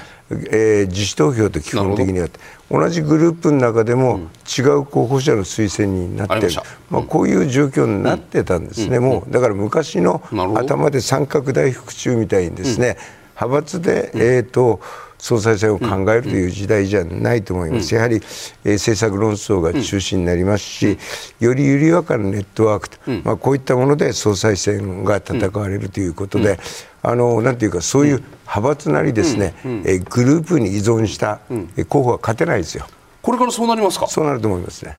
[0.51, 2.29] えー、自主投票と基本的には
[2.71, 4.21] 同じグループの中でも
[4.59, 10.23] 違う候補者の推薦になっている、まあ、こういう状況になってたんですね、もうだから昔の
[10.57, 12.97] 頭で三角大福中みたいにですね、
[13.37, 14.81] 派閥で、えーと
[15.25, 20.99] 総裁選を考えるという時代じゃないと思います、やはり、えー、政策論争が中心になりますし、
[21.41, 26.61] より緩やかなネットワークと、まあ、こういったもので総裁選が戦われるということで、
[27.03, 28.23] あのなんていうか、そういう
[28.55, 31.41] 派閥なりですね、えー、グループに依存した、
[31.77, 32.87] え候補は勝てないですよ。
[33.21, 34.07] これからそうなりますか？
[34.07, 34.95] そうなると思いますね。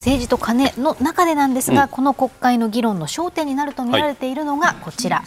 [0.00, 5.18] 政治と金の中でなんですが、うん、この国会の議論の焦点になると見られているのがこちら。
[5.18, 5.26] はい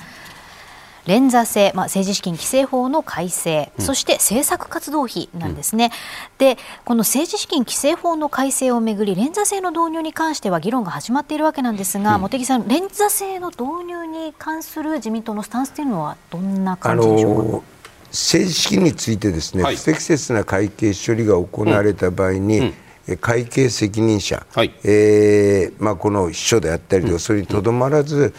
[1.05, 5.91] 連座制、まあ、政治資金規正法の改正、うん、そして政策活動費なんですね、うん、
[6.37, 17.65] でこの政治資金規正法の改正をめぐり連座制の導入に関しては議論が始まっているわけなんですが、うん、茂木さん連座制の導入に関する自民党のスタンスというのはどんな感じでしょうか、
[18.11, 22.73] 政治資金についてですね、はい、不適切な会計処理が行われた場合に、
[23.19, 28.33] 会計責任者、はい、えー、まあ、この秘書であったりとか、それにとどまらず、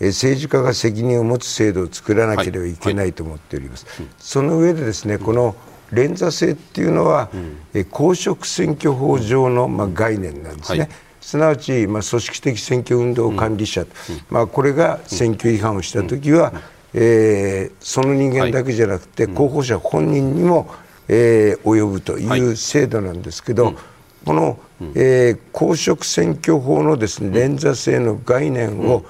[0.00, 3.86] 政治家が責任を持つ制度を作らなければいけないと思っております。
[3.86, 4.06] はい。
[4.06, 5.56] はい、その上でですねこの
[5.92, 7.30] 連座制っていうのは、
[7.74, 10.78] うん、公職選挙法上の、まあ、概念なんですね。
[10.80, 10.88] はい。
[11.20, 13.88] すなわち、まあ、組織的選挙運動管理者、うん、
[14.30, 16.60] まあ、これが選挙違反をしたときは、うん、
[16.94, 20.72] えー、その人間だけじゃなくて、はい、候補者本人にも、
[21.08, 23.76] えー、及ぶという制度なんですけど、はい、
[24.24, 24.58] この、
[24.94, 29.04] えー、公職選挙法のです、ね、連座制の概念を、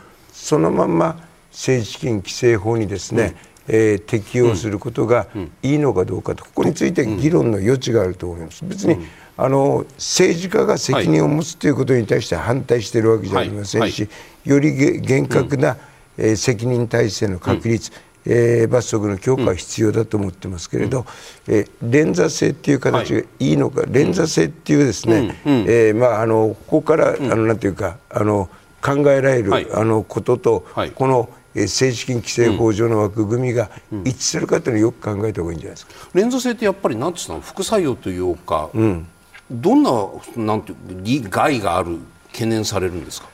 [0.47, 1.19] そのまま
[1.51, 3.35] 政治資金規正法にですね、
[3.69, 5.27] うん、えー、適用することが
[5.61, 8.65] いいのかどうかと、ここについて議論の余地があると思います。
[8.65, 8.97] 別に、
[9.37, 14.09] あの政治家が責任を持つということに対して反対しているわけじゃありませんし、
[14.45, 15.77] より厳格な、
[16.17, 17.91] えー、責任体制の確立、
[18.25, 21.07] うん、えー、罰則の強化は必要だと思ってますけれど、
[21.49, 23.53] うん、えー、連座制っていう形がい。
[23.53, 28.49] いのか、はい、連座制っていうですね、うん、えー、まああのここからあのなんていうかあの
[28.87, 33.71] 考えられる、はい、あのことと、はい、この政治資金規正法上の枠組みが
[34.05, 35.93] 一致するかというのをよく考えた方がいいんじゃないですか。
[36.13, 39.09] 連座制ってやっぱりなんていうの副作用というか、うん、
[39.51, 39.91] どんな
[40.37, 41.99] なんていう害がある
[42.33, 43.29] 懸念されるんですか？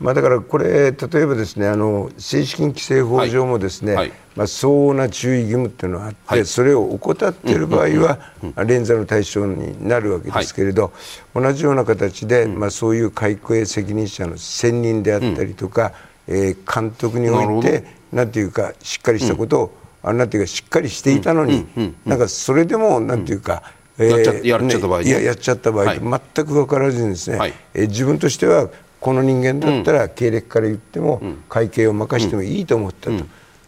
[0.00, 4.08] まあ、だからこれ、例えばですねあの政治資金規正法上もですね、はい。
[4.08, 8.18] はい、まあ、相応な注意義務っていうのがあって、はい、それを怠っている場合は、
[8.64, 10.92] 連座の対象になるわけですけれど、
[11.34, 15.92] 同じような形で、まあ、そういう会計責任者の選任であったりとか、
[16.26, 21.66] うん、えー、監督において、なんていうか、しっかりしたことを、うん、なんていうか、しっかりしていたのに、
[22.04, 23.62] なんかそれでも、なんていうか、
[23.98, 28.68] えー、やっちゃった場合、ね、やっちゃった場合、はい、全く分からずにですね、はい、えー、自分としては
[29.04, 33.22] この人間だったら経歴から言っても会計を任せてもいいと思ったと。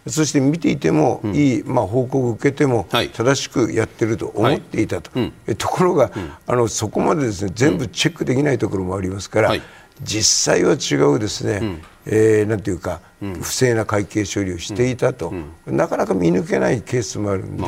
[0.07, 6.11] そして見ていてもいい、まあ、報告を受けても正しくやってると思っていたと、はい、ところが、
[6.47, 9.53] あのそこまでですね全部チェックできないところもありますから、
[10.01, 13.03] 実際は違うですね、うん、えー、なんていうか、
[13.43, 15.35] 不正な会計処理をしていたと、
[15.67, 17.65] なかなか見抜けないケースもあるんで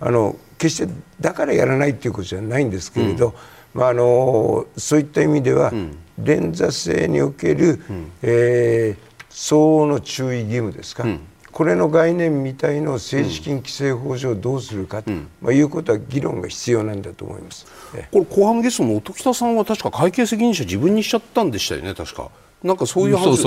[0.00, 3.34] あの決してだからやらないということじゃないんですけれど、
[3.74, 5.72] まあ、あのそういった意味では、
[6.24, 11.04] 連座制における、うん、えー、相応の注意義務ですか、
[11.52, 17.66] これの概念みたいの政治資金規正法上どうするかと、まあ、いうことは議論が必要なんだと思います。
[18.12, 22.30] これ後半ゲストの音喜多さんは確か会計責任者自分にしちゃったんでしたよね確か。
[22.62, 23.42] なんかそういう話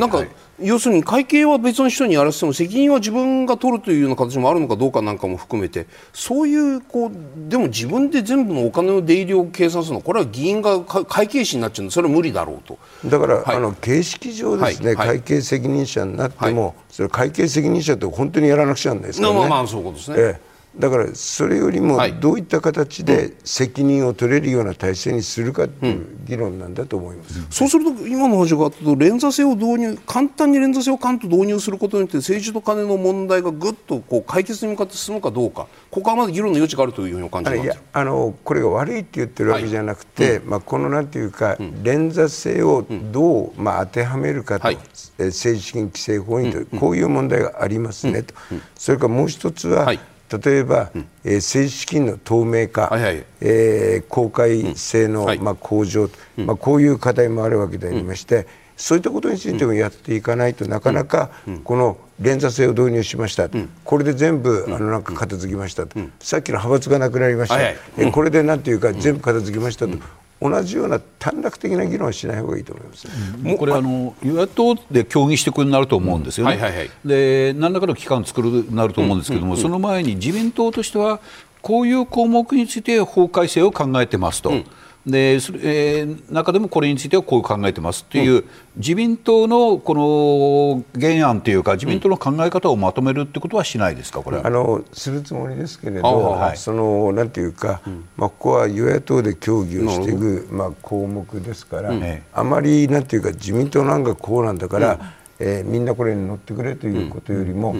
[0.00, 0.24] なんか、
[0.60, 7.10] 要するに会計は別の人にやらせても責任は自分が取るというような形もあるのかどうかなんかも含めてそういうこう
[7.48, 11.90] でも自分で全部のお金の出入りを計算するのこれは議員が会計士になっちゃうの。
[11.92, 12.78] それは無理だろうと。
[13.04, 19.38] だから、はい、あの形式上ですね、はい、会計責任者になっても、それ会計責任者って本当にやらなくちゃなんですからね。
[19.40, 35.66] まあまあそういうことですね、ええだからそれよりもどういった形で責任を取れるような体制にするかという議論なんだと思います、うんうん、そうすると今の話があったと連座制を導入簡単に連座制を関東導入することによって政治と金の問題がぐっとこう解決に向かって進むかどうか。
[35.90, 37.64] ここはまだ議論の余地があるというふうにお感じい。
[37.64, 40.36] やあのこれが悪いって言ってるわけじゃなくて、はい。
[40.36, 44.76] うん、まあ、このなんていうか、連座制をどう、まあ、当てはめるかと、はい、
[45.18, 48.34] 政治資金規正法にと、こういう問題がありますねと、
[48.76, 50.00] それからもう一つは、はい
[50.30, 55.26] 例えば、うん、えー、政治資金の透明化、はいはい、えー、公開性の、うん。
[55.26, 58.46] はい、まあ、向上、うん、まあ、こういう課題もあるわけでありまして、
[58.78, 61.30] そういったことについてもやっていかないとなかなか
[61.64, 63.50] この連座制を導入しました、
[63.84, 69.98] これで全部あのなんか片付きましたと、さっきの派閥がなくなりました、はこれでなんていうか全部片付きましたと、
[70.40, 73.08] 同じような短絡的な議論はしない方がいいと思います、
[73.44, 81.20] うん、これあの、与野党で協議してくるなると思うんですよね、で何らかの機関を作るなると思うんですけれども、その前に自民党としては、
[81.60, 84.50] こういう項目について法改正を考えてますと。
[84.50, 84.64] うん
[85.08, 88.44] でそれ、えー、中でもこれについてはこう考えてますっていう、うん、
[88.76, 104.94] 自民党のこの原案というか、自民党の考え方をまとめるってことはしないですか、これあのするつもりですけれど、はい、そのなんていうか、うん、まあ、ここは与野党で協議をしていく、まあ、項目ですから、うん、あまりなんていうか、自民党なんかこうなんだから、
[105.40, 107.74] うん、えー、みんなこれに乗ってくれということよりも、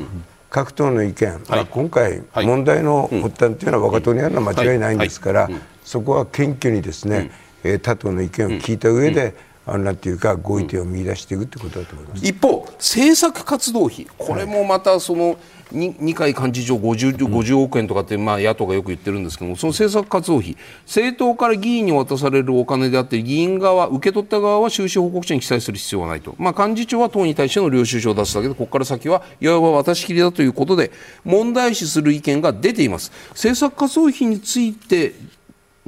[0.50, 5.50] 各党の意見、はい、まあ、今回、問題の発端というのは若党にあるのは間違いないんですから、
[5.88, 7.30] そこは謙虚にですね、
[7.64, 15.38] うん、他党の意見を聞いた上で、あのなんていうか合意点を見出していくということだと思います、一方、政策活動費、これもまたその、
[15.70, 20.56] 二階幹事長 50, 50億円とかって、まあ、野党がよく言ってるんですけどもその政策活動費。
[20.86, 30.90] 政党から議員に渡されるお金であって議員側受け取った側は収支報告書に記載する必要はないと、まあ、幹事長は党に対しての領収書を出すだけでここから先はいわば渡し切りだということで
[31.24, 33.12] 問題視する意見が出ています。
[33.30, 35.12] 政策活動費について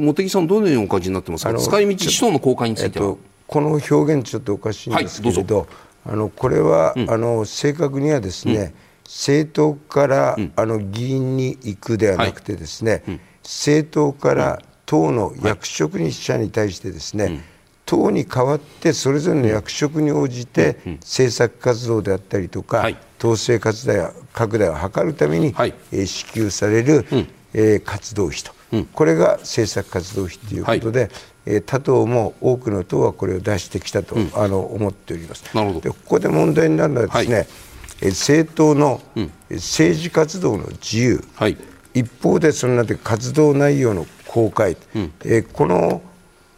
[0.00, 5.66] 茂木さん、どのようにお感じになってますか、使い道、使途の公開については、えっと、この表現、ちょっとおかしいんですけれど、はい、
[6.06, 8.72] あのこれは、うん、あの正確にはですね、うん、
[9.04, 17.44] 政党から、うん、あの議員に行くではなくて、ですね、はい、政党から党の役職者に対してですね、
[17.84, 25.54] 党に代わってそれぞれの役職に応じて政策活動であったりとか、党勢拡大拡大を図るために、
[25.92, 27.04] え支給される、
[27.52, 28.52] え活動費と
[28.92, 31.10] これが政策活動費ということで、はい、
[31.46, 35.44] えー、他党も多くの党はこれを出してきたと、うん、あの思っております。
[35.54, 35.80] なるほど。
[35.80, 37.46] でここで問題になるのはですね、はい、
[38.02, 39.00] え政党の、
[39.50, 41.56] 政治活動の自由、はい、
[41.94, 46.02] 一方でそのなんて活動内容の公開、うん、えー、この、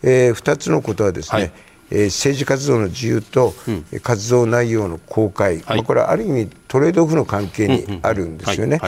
[0.03, 1.53] えー、2つのことはですね、
[1.95, 8.81] えー、政治活動の自由と、うん、活動内容の公開、はい、まあ、これはある意味トレードオフの関係にあるんですよね。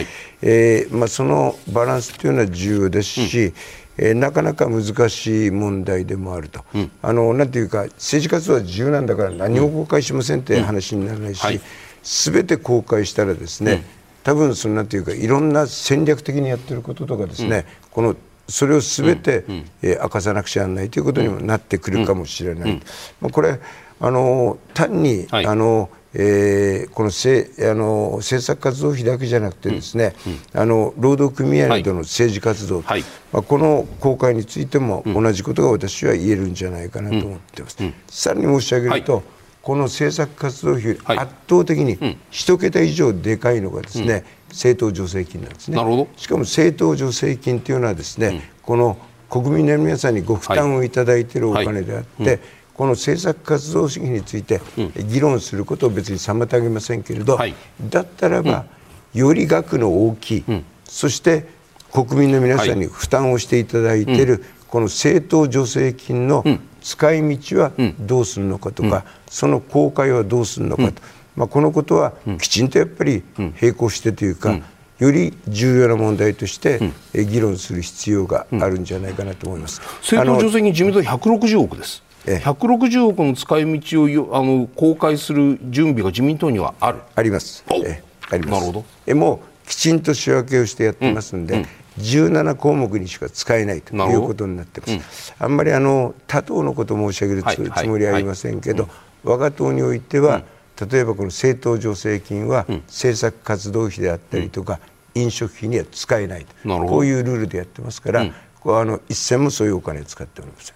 [1.09, 3.55] そのバランスというのは重要ですし、うん。
[3.97, 11.61] えー、なかなか難しい問題でもあると、うん、あのなんていうか政治活動は自由なんだから何も公開しませんって話にならないし、
[12.03, 13.85] す、べ、て公開したらですね、
[14.25, 18.17] 多分そのなんていうかいろんな戦略的にやってることとかですね、この
[18.49, 22.81] それをすべて、うんえー、明かさなくちゃならないということにもなってくるかもしれない、
[23.21, 23.59] まあ、これ
[24.01, 33.03] あの単に、はい、あのえー、このせあの政策活動費だけじゃなくてですね、うんうん、あの労働組合などの政治活動、はい、
[33.33, 37.79] まあ、この公開についても同じことが私は言えるんじゃないかなと思っています。
[38.07, 39.23] さらに申し上げると、はい、
[39.61, 41.99] この政策活動費、圧倒的に
[42.31, 44.25] 1桁以上でかいのがですね、
[44.55, 45.77] 政党助成金なんですね。
[46.17, 48.97] しかも政党助成金というのはですね、うん、この
[49.29, 52.27] 国民の皆さんにご負担をいただいているお金であって、はい。
[52.27, 52.41] はいうん、
[52.75, 54.61] この政策活動主義について
[55.09, 57.55] 議論することを別に妨げませんけれど、はい、
[57.91, 58.67] だったらば、
[59.13, 60.45] より額の大きい、
[60.85, 61.47] そして
[61.93, 66.45] 国民の皆さんに負担をしていただいている、この政党助成金の
[66.81, 71.03] 使い道はどうするのかとか、その公開はどうするのかと。
[71.37, 73.23] まあ、このことはきちんとやっぱり
[73.61, 74.59] 並行してというか、
[74.99, 76.81] より重要な問題として
[77.13, 79.81] 議論する必要があるんじゃないかなと思います。
[80.01, 82.03] 政党助成金、自民党160億です。
[82.27, 86.99] 160億の使い道をあの公開する準備が自民党にはある。
[87.15, 87.65] あります。
[87.85, 88.51] えあります。
[88.53, 88.85] なるほど。
[89.07, 91.61] えもうきちんと仕分けをしてやってますんで、うん。
[91.61, 91.69] うん。
[91.99, 95.35] 17項目にしか使えないということになってます。
[95.39, 97.43] あんまりあの他党のことを申し上げる
[97.75, 98.89] つ,、もりはありませんけど、
[99.23, 100.43] 我が党においては、
[100.81, 104.81] 例えばこの政党助成金は政策活動費であったりとか、
[105.15, 106.79] 飲食費には使えないと。
[106.87, 108.27] こういうルールでやってますから、
[108.61, 110.75] これあの一銭もそういうお金を使っておりません。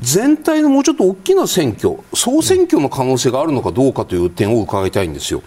[0.00, 5.42] 全体のもうちょっと大きな選挙、総選挙の可能性があるのかどうかという点を伺いたいんですよ。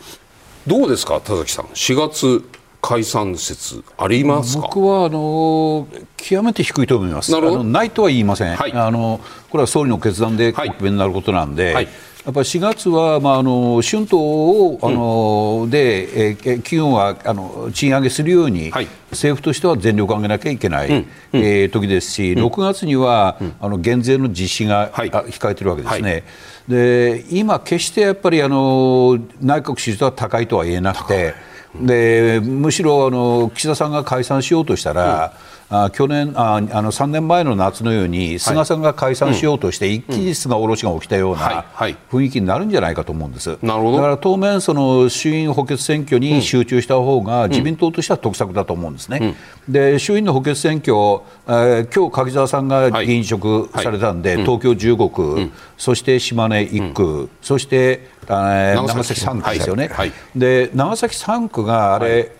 [0.65, 2.49] どうですか、田崎さん、4月
[2.81, 7.35] 解散説あります僕はあの極めて低いと思います。
[7.35, 9.19] あのないとは言いません、はい、あの
[9.49, 11.73] これは総理の決断で国弁になることなんで。
[11.73, 11.87] はい
[12.27, 26.11] やっぱり4月は、まあ、あの春闘をあの、うん、で、えー、企業はあの賃上げするように、はい、政府としては全力を挙げなきゃいけない、うん、えー、時ですし、うん、6月には、うん、あの減税の実施が、はい、控えているわけですね。
[26.11, 26.23] はい。
[26.67, 31.33] で今、決してやっぱりあの内閣支持率は高いとは言えなくて、
[31.79, 35.31] でむしろあの岸田さんが解散しようとしたら、
[35.69, 41.65] あ去年ああの3年前の夏のように菅さんが解散しようとして、一気に菅下ろしが起きたような
[42.09, 43.57] 雰囲気になるんじゃないかと思うんです。
[43.61, 43.97] なるほど。
[43.97, 49.35] だから当面その衆院補欠選挙に集中した方が自民党としては得策だと思うんですね。
[49.67, 50.93] うん、で衆院の補欠選挙、
[51.47, 59.89] えー、今日柿沢さんが議員職されたんで、東京15区、うん、そして島根1区、うん、そして長崎3区ですよね。
[60.33, 62.31] で長崎3区があれ、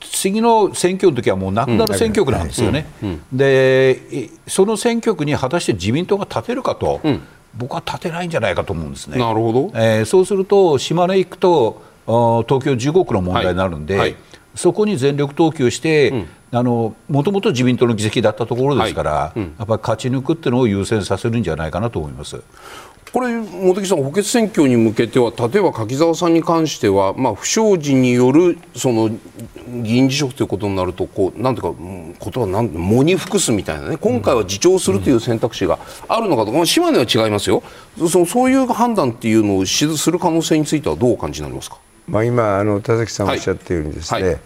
[0.00, 7.22] 次の選挙の時はもうなくなる選挙区なんですよね、うん、でその選挙区に果たして自民党が立てるかと、うん、
[7.56, 9.18] 僕は立てないんじゃないかと思うんですね。
[9.18, 14.10] なるほど、えー、そうすると、島根行くと東京15区の問題になるんで、はい。
[14.12, 14.18] はい、
[14.54, 19.40] そこに全力投球して、もともと自民党の議席だったところですから、はい。
[19.40, 22.42] うん、やっぱり勝ち抜くっていうのを優先させるんじゃないかなと思います。
[23.14, 29.08] これ、茂木さん、補欠選挙に向けては、例えば柿沢さんに関しては、まあ、不祥事によるその
[29.68, 31.78] 議員辞職ということになると、こうなんていうか、
[32.18, 37.62] ことはなん喪に服すみたいなね、今回は自重するという選択肢があるのかと、まあ、島根は違いますよ。
[38.08, 41.78] その、そういう判断っていうのをする可能性については、どうお感じになりますか？
[42.08, 44.30] まあ、今あの田崎さんおっしゃったようにですね、はい。
[44.32, 44.40] はい、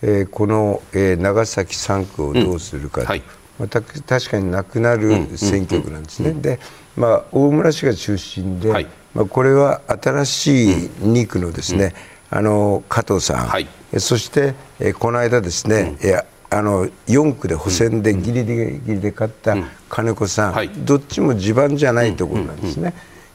[0.00, 3.22] えー、この、えー、長崎3区をどうするか、うんはい、
[3.58, 6.30] まあ、確かになくなる選挙区なんですね。
[6.30, 6.60] うんうんうん、で
[6.96, 11.94] まあ、大村氏が中心で、はい、まあ、これは新しい2区のですね、
[12.30, 19.56] うん、あの加藤さん、はい、そして、えこの間ですね、うん、えあの4区で補選でギリギリで勝った
[19.88, 22.94] 金子さん、はい、どっちも地盤じゃないところなんですね、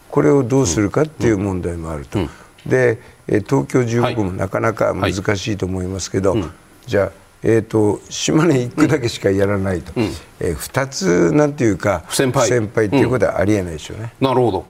[0.10, 2.20] これをどうするかっていう問題もあると、
[2.66, 6.38] で東京15区もなかなか難しいと思いますけど、
[6.86, 7.12] じゃあ
[7.42, 10.04] えーと、島根1区だけしかやらないと、うん、
[10.40, 12.48] えー、2つなんていうか先輩。
[12.48, 14.66] 先輩っていうことはありえないでしょうね、うん、なるほど。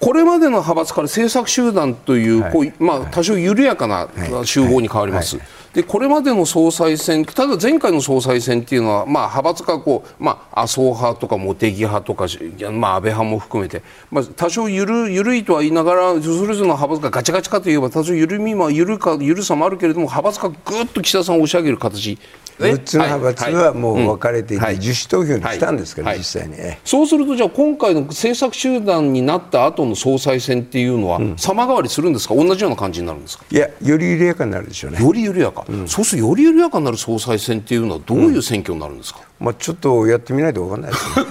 [0.00, 4.08] これまでの派閥から政策集団というはい、こうまあ、多少緩やかな
[4.44, 5.36] 集合に変わります。
[5.36, 12.26] はいはいでこれまでの総裁選、ただ前回の総裁選っていうのは、まあ、派閥がこう、まあ、麻生派とか茂木派とか、
[12.72, 22.18] まあ、安倍派も含めて、まあ、多少ゆる緩いとは言いながら、それぞれの派閥がガチャガチャかといえば、多少緩みも緩か緩さもあるけれども、派閥がぐっと岸田さんを押し上げる形。
[22.56, 26.54] 6つの派閥はもう分かれていて、自主投票にしたんですから、実際に、
[26.84, 33.44] そうすると、じゃあ、今回の政策集団になった後の総裁選っていうのは、様変わりするんですか、同じような感じになるんですか？
[33.50, 35.02] いや、より緩やかになるでしょうね。
[35.02, 41.24] より緩やか、うん、そうすると、より緩やかになる総裁選っていうのは、どういう選挙になるんですか、うん、まあ、ちょっとやってみないと分かんないですね。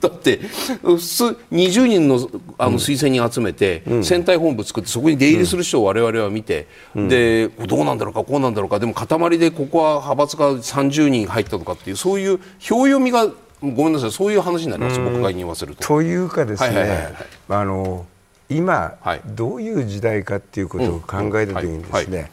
[0.00, 0.38] だって
[0.82, 13.26] 普通20人のあの推薦人集めて、うん、選対本部作ってそこに出入りする人を我々は見て、うん、でどうなんだろうかこうなんだろうかでも塊でここは派閥が30人入ったとかっていうそういう票読みが
[13.62, 15.86] ごめんなさいそういう話になります、僕が言わせると。
[15.86, 17.14] というかですね、
[17.48, 18.04] あの
[18.48, 22.30] 今、はい、どういう時代かっていうことを考えた時にですね、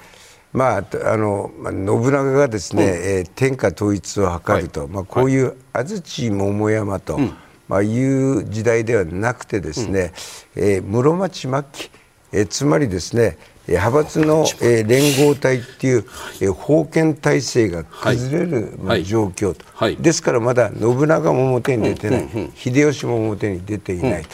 [0.51, 7.33] まあ、あの信長がですね、うん、えー、天下統一を図ると、はい、まあ、こういう安土桃山と、はい、
[7.67, 10.13] まあ、いう時代ではなくてですね、
[10.55, 11.89] うん、えー、室町末期、
[12.31, 13.37] えー、つまりですね
[13.67, 16.05] 派閥の、えー、連合体っていう、
[16.41, 24.29] えー、封建体制が崩れる、まあ、状況と、はい、ですからまだ信長も表に出てない、秀吉も表に出ていないと、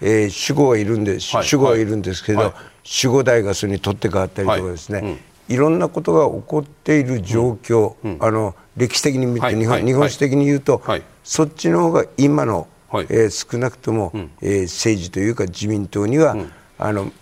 [0.00, 2.52] えー、守護はいるんで守護はいるんですけど、はい、
[3.04, 5.08] 守護代がそれに取って変わったりとかですね、は
[5.48, 5.56] い。
[5.56, 16.36] ろんなことが起こっている状況、あの歴史的に見て、はい、日本はい、日本史的に言うと、はい、そっちの方が今の、はい、えー、少なくとも、うん、えー、政治というか自民党には、
[16.78, 17.12] あの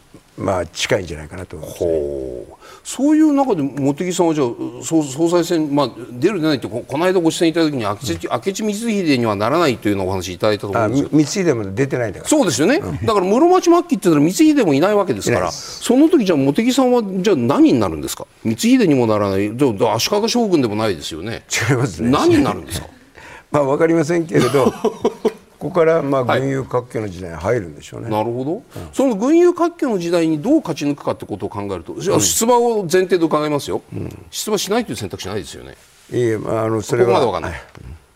[0.40, 2.46] まあ、近いんじゃないかなと思います、ね、
[2.82, 4.48] そういう中で茂木さんはじゃあ
[4.82, 18.26] 総総裁選、まあ、出る出ないってこの間ご出演いただいた時に明智,、明智光秀にはならないというのをお話いただいたと思うんです光秀も出てないそうですよね、うん、だから室町末期って言ったら光秀もいないわけですからその時じゃあ茂木さんはじゃあ何になるんですか？
[18.42, 19.56] 光秀にもならない。
[19.56, 21.44] じゃ足利将軍でもないですよね。
[21.70, 22.10] 違いますね。
[22.10, 22.86] 何になるんですか？
[23.52, 24.72] まあ分かりませんけれど
[25.60, 28.62] ここからまあ軍友割拠の時代に入るんでしょうね、なるほど、うん、
[28.94, 35.76] その軍友割拠の時代にどう勝ち抜くかってことを考えると、うん、出馬を前提で伺いますよ、うん、出馬しないという選択肢ないですよね。
[36.10, 37.62] いえ、まあ、あのそれはここまで分かんない、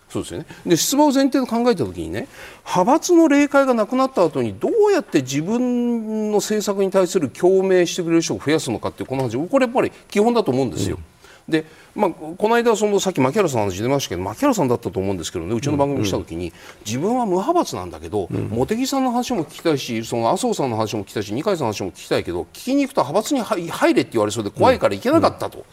[0.08, 0.46] そうですよね。
[0.64, 2.28] で出馬を前提で考えたときにね
[2.64, 10.98] 派閥の霊界がなくなった後にどうやって自分の政策に対する共鳴してくれる人を増やすのかっていうこの話これやっぱり基本だと思うんですよ。
[11.48, 16.52] でまあ、この間そのさっき牧原さんの話出ましたけど牧原さんだったと思うんですけどねうちの番組にした時に、
[16.86, 25.66] 自分は無派閥なんだけど、茂木さんの話も聞きたいしその麻生さんの話も聞きたいし二階さんの話も聞きたいけど聞きに行くと派閥に入れって言われそうで怖いから行けなかったと。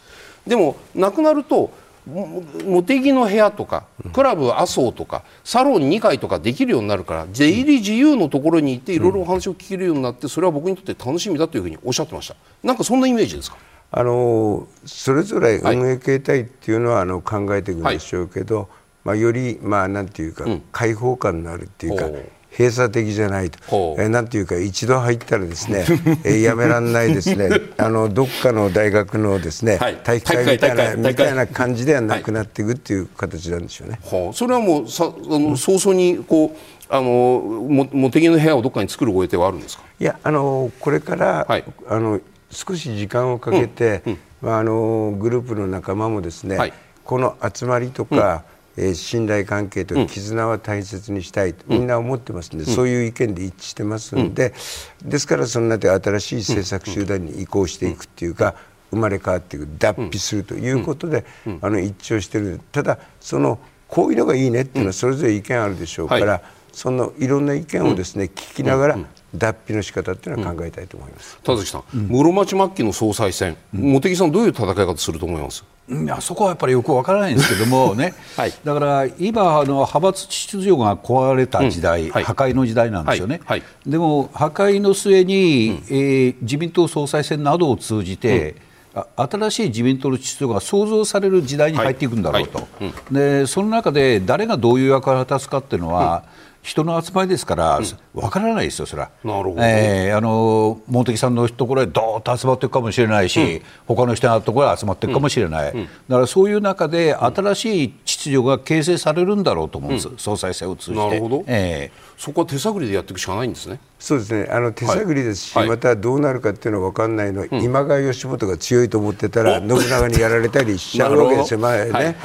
[0.46, 1.70] でもなくなると
[2.04, 12.34] 茂木の部屋とかクラブ麻生とかサロン2階とかできるようになるから出入り自由のところに行っていろいろお話を聞けるようになってそれは僕にとって楽しみだというふうにおっしゃってました。
[12.62, 13.56] なんかそんなイメージですか？
[13.94, 18.66] あのそれぞれ運営形態っていうのは、あの考えていくんでしょうけど、はい、
[19.04, 22.08] まあ、より、まあ、なんていうか、うん、開放感のあるっていうか。
[22.52, 25.86] 閉鎖的じゃないと、えー、なんていうか一度入ったらですね、
[26.22, 27.48] えー、やめられないですね。
[27.78, 33.98] あのどっかの大学のですね、はい、体育会みたいなみたいな感じではなくなっていくっていう形なんでしょうね。
[34.04, 39.84] はあ、それはもうさあの早々にこうあのも茂木の部屋をどっかに作るご予定はあるんですか？
[39.98, 42.20] いやあのこれから、はい、あの
[42.52, 46.72] 少し時間をかけて、うんうん、あのグループの仲間もですね、はい、
[47.04, 48.44] この集まりとか、
[48.76, 52.58] うん、えー、信頼関係と絆は大切にしたいと、みんな思ってますん。
[52.58, 54.54] で、そういう意見で一致してますんで、
[55.02, 58.54] ですからそんなで新しい政策集団に移行していくっていうか、
[58.90, 61.24] 生まれ変わっていく脱皮するということで、
[61.62, 62.60] あの一致をしてる。
[62.70, 66.42] ただそのこういうのがいいねっていうのはそれぞれ意見あるでしょうから、はい、
[66.72, 68.98] そのいろんな意見をですね、聞きながら、
[69.34, 75.64] 脱皮の仕方っていうのは考えたいと思います、田崎さん、室町末期の総裁選、茂木さん、どういう戦い方すると思います？
[75.90, 82.10] いやそこはやっぱりよくわからないんですけどもね、 はい、だから今あの、派閥秩序が壊れた時代、うん。
[82.12, 88.54] はい、破壊の時代なんですよね、はい、でも破壊の末に、うん、えー、自民党総裁選などを通じて、
[88.94, 92.68] うん、新しい自民党の秩序が創造される時代に入っていくんだろうと、
[93.10, 96.22] でその中で誰がどういう役割を果たすかっていうのは、
[96.62, 97.80] 人の集まりですから、
[98.14, 99.10] わからないですよ、それは。
[99.24, 99.62] なるほど。
[99.62, 105.72] えー、あの、茂木さんのところへどーっと集まっていくかもしれないし、うん、他の人のところへ集まっていくかもしれない。
[105.72, 111.08] うん、だからそういう中で、新しい秩序が形成されるんだろうと思うんです、うん、総裁選を通じて。
[111.08, 111.44] なるほど。
[111.48, 113.80] えーそこは手探りでやっていくしかないんですね。
[113.98, 114.48] そうですね。
[114.50, 121.60] あの手探りですし、はい、またどうなるかっていうのは分かんないの、うん、今川義元が強いと思ってたら信長にやられたりしちゃう わけですよ。
[121.60, 122.16] 前ね。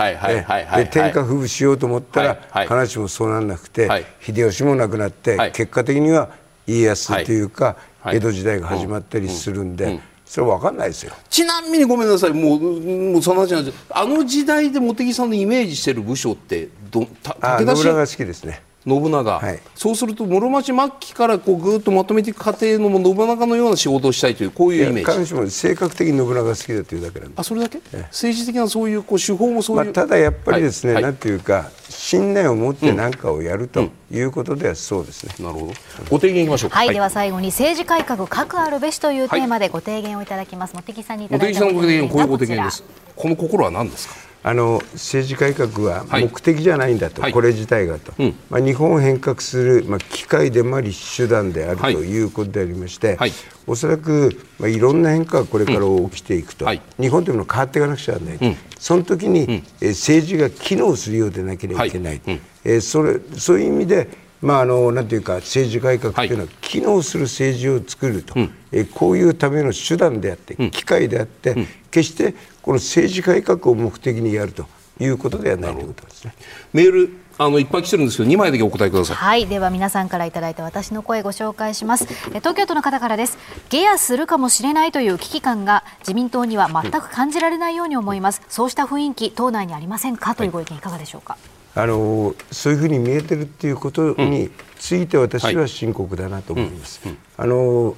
[0.76, 6.30] で天下不武しようと思ったら、はい、話もそうなんなくて、はい、秀吉も亡くなって、結果的には
[6.66, 10.00] 家康というか、江戸時代が始まったりするんで。
[10.28, 11.14] それ分かんないですよ。
[11.30, 12.34] ちなみにごめんなさい。
[12.34, 17.06] もうもうその話なんですあの時代で茂木さんのイメージしてる武将ってど武
[17.42, 25.06] 田信長が好きですね信長、はい、そうすると室町末期からこうぐっとまとめていく過程の信長のような仕事をしたいというこういうイメージ。
[25.06, 27.80] 彼女も性格的に信長が好きだというだけなんであそれだけ？
[27.80, 35.80] 政治的なそういうこう手法もそういう、まあ、ただやっぱりですね、はい、なんていうか信念を持って何かをやるということではそうですね、うんうん、なるほど。
[36.10, 36.70] ご提言いきましょう。
[36.70, 42.84] はい、では最後に政治改革核あるべしというテーマでご提言をいただきます、茂木さんにいただいた茂木さんのご提言こういうご提言です。
[43.16, 44.27] この心は何ですか？
[44.44, 52.18] あの政治改革は目的じゃないんだと、はい、これ自体がと、うん、まあ、日本を変革する、まあ、機会でもあり手段であるとい。
[52.22, 53.32] うことでありまして、はい、
[53.66, 55.80] おそらく、まあ、いろんな変化がこれから
[56.10, 68.36] 起きていくと、うんはい、日本というのは変わっていかなくちゃならない、うん、その時に、うん、え政治が機能するようでなければいけない、はい、えー、それそういう意味でまあ、あのなんていうか政治改革というのは、機能する政治を作ると、
[68.72, 74.66] えこういうための手段であって、機会であって、決してこの政治改革を目的にやると
[75.00, 76.34] いうことではないということですね。
[76.74, 77.10] メール
[77.40, 79.16] あのいっぱい来てるんですけど2枚だけお答えください。
[79.16, 79.46] はい。
[79.46, 82.08] では皆さんからいただいた私の声ご紹介します。
[82.08, 83.38] 東京都の方からです。
[83.70, 90.34] ゲアするかもしれないという危機感が自民党には全く感じられないように思います、うん、そうした雰囲気党内にありませんか？
[90.34, 91.38] というご意見いかがでしょうか、
[91.78, 94.50] あのそういうふうに見えてるっていうことに
[94.80, 97.02] ついて私は深刻だなと思います。
[97.38, 97.96] あの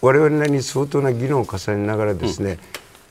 [0.00, 2.58] 我々なりに相当な議論を重ねながらですね、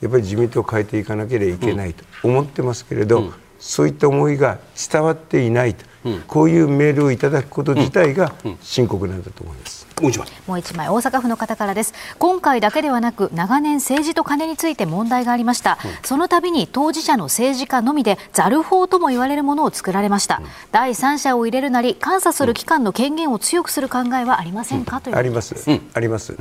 [0.00, 4.58] やっぱり自民党を変えていかなければいけないと思ってますけれど、そういった思いが
[4.90, 9.79] 伝わっていないと、うん、こういうメールをいただくこと自体が深刻なんだと思います。
[10.00, 10.28] もう一枚。
[10.46, 10.88] もう一枚。
[10.88, 11.94] 大阪府の方からです。
[12.18, 25.54] 今回だけではなく長年政治と金について問題がありました、うん、その度に当事者の政治家のみでザル法とも言われるものを作られました、うん、第三者を入れるなり監査する機関の権限を強くする考えはありませんか、というあります、
[25.94, 26.36] あります、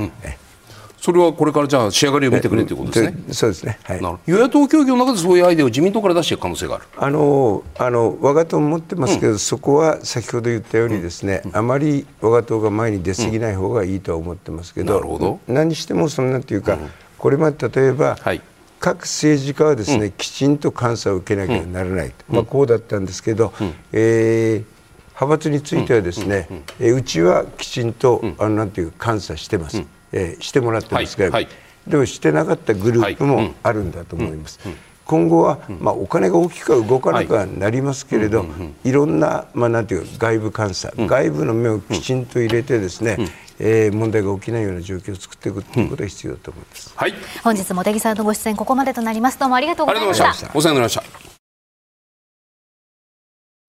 [1.01, 3.33] それはこれからじゃあ仕上がりを見てくれということですね。
[3.33, 3.79] そうですね。
[3.83, 6.85] はい、与野党協議の中でそういうアイデアを自民党から出していく可能性がある。
[6.97, 15.39] あのあの我が党も持ってますけど、うん、そこは先ほど言ったようにですね、うん、あまり我が党が前に出過ぎない方がいいとは思ってますけど、なるほど。
[15.47, 16.77] 何してもそんなっていうか、
[17.17, 18.41] これまで例えば、はい、
[18.81, 24.79] 各政治家はですね、きちんと監査を受けなきゃならない、まあこうだったんですけど、うん、えー
[25.19, 26.47] 派閥についてはですね、
[26.79, 29.83] ううちはきちんと、あのなんていう監査してます。
[30.11, 31.47] えー、してもらってますが、はいはい、
[31.87, 34.59] でもしてなかったグループもあるんだと思います。
[35.05, 38.45] 今後は、まあ、お金が大きくは動かなくはなりますけれど、
[38.83, 43.17] いろんな、まあ、なんていう外部監査、外部の目をきちんと入れてですね、
[43.57, 46.93] えー、問題が起きないような状況を作っていくということが必要だと思います。
[46.95, 49.39] はい、本日茂木さんのご出演ここまでとなります。
[49.39, 50.51] どうもありがとうございました。
[50.53, 51.18] お世話になりました。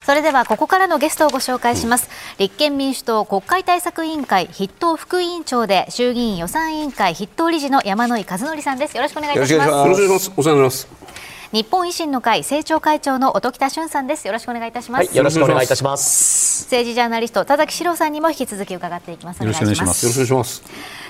[0.03, 8.97] それではここからのゲストをご紹介します、うん、立憲民主党国会対策委員会筆頭副委員長で衆議院予算委員会筆頭理事の山井和則さんです。
[8.97, 9.69] よろしくお願いいたします。
[9.69, 10.33] よろしくお願いします。
[10.39, 10.89] お世話になります。
[11.53, 14.27] 日本維新の会政調会長の音喜多俊さんです。
[14.27, 16.65] よろしくお願いいたします、はい、よろしくお願いいたします。
[16.65, 19.41] 政治ジャーナリスト田崎史郎さんにも引き続き伺っていきます。
[19.41, 20.07] よろしくお願いします。
[20.07, 20.63] よろしくお願いします。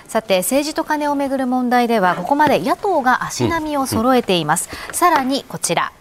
[0.09, 5.93] さて政治と金をめぐる問題ではここまで野党が足並みを揃えています、うんうん、さらにこちら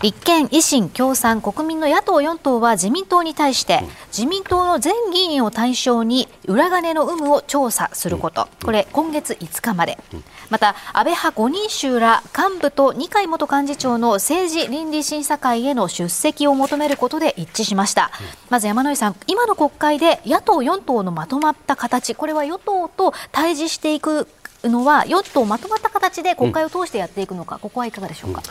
[0.00, 3.82] 立憲、維新、共産、国民の野党4党は自民党に対して、
[4.16, 9.98] 自民党の全議員を対象に裏金の有無を調査すること、これ、今月5日まで、
[10.50, 18.12] また、安倍派5人衆ら幹部と二階元幹事長の政治倫理審査会への出席を求めることで一致しました。
[18.50, 24.28] まず山井さん、今の国会で野党4党のまとまった形、これは与党と対峙していく
[24.62, 28.44] のは、与党まとまった形で国会を通してやっていくのか、ここはいかがでしょうか？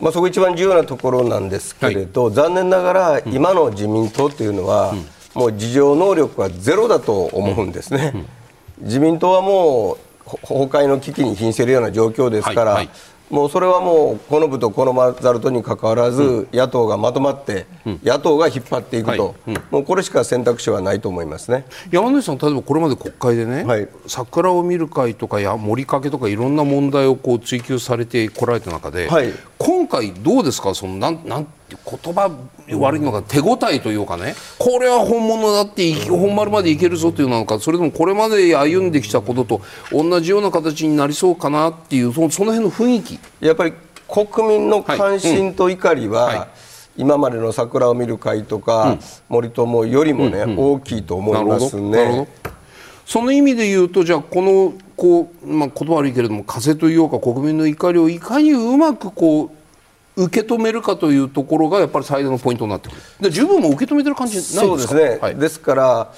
[0.00, 4.94] まあ、そこ一番重要なところなんですけれど、はい、残念ながら今の自民党というのは、
[5.34, 8.26] もう自浄能力はゼロだと思うんですね。
[8.80, 12.90] 自民党はもう崩壊の危機に瀕しているような状況ですから、はいはい
[13.30, 19.34] もうそれはもうこの部とこのざるとにかかわらず、うん、野党がまとまって、うん、野党が引っ張っていくと、はい。
[19.46, 21.64] うん、もうこれしか選択肢はないと思いますね。
[21.92, 31.46] 山根さん、例えばこれまで国会でね、はい、桜を見る会とかや森かけとかいろんな問題をこう追及されてこられた中で、はい、今回、どうですか、そのなんなん
[31.76, 32.30] 言葉
[32.78, 34.34] 悪いのが手応えというかね。
[34.58, 37.58] これは本物だって本丸までいけるぞというのか。
[37.60, 39.60] それともこれまで歩んできたことと
[39.92, 43.18] 同じような形になりそうかなっていうそのその辺の雰囲気。
[43.40, 43.72] やっぱり
[44.08, 46.34] 国民の関心と怒りは、はい。
[46.34, 46.48] うんはい
[46.96, 48.98] 今までの桜を見る会とか、うん、
[49.28, 52.28] 森友よりもね、うんうん、大きいと思いますね。
[53.06, 59.50] その意味で言うとじゃあこのこう、まあ、言葉悪いけれども風というか国民の怒りをいかにうまくこう
[60.16, 63.00] 受け止めるかというところがやっぱり最大のポイントになってくる。
[63.20, 64.60] で十分も受け止めてる感じないですか？
[64.62, 66.12] そうですね、はい、ですから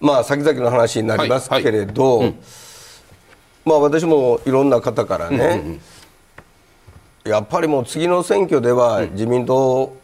[0.00, 2.26] まあ先々の話になりますけれど、はい。
[2.26, 2.34] はい。
[2.34, 2.38] うん、
[3.64, 5.80] まあ私もいろんな方からね、うんうん
[7.24, 9.96] うん、やっぱりもう次の選挙では自民党を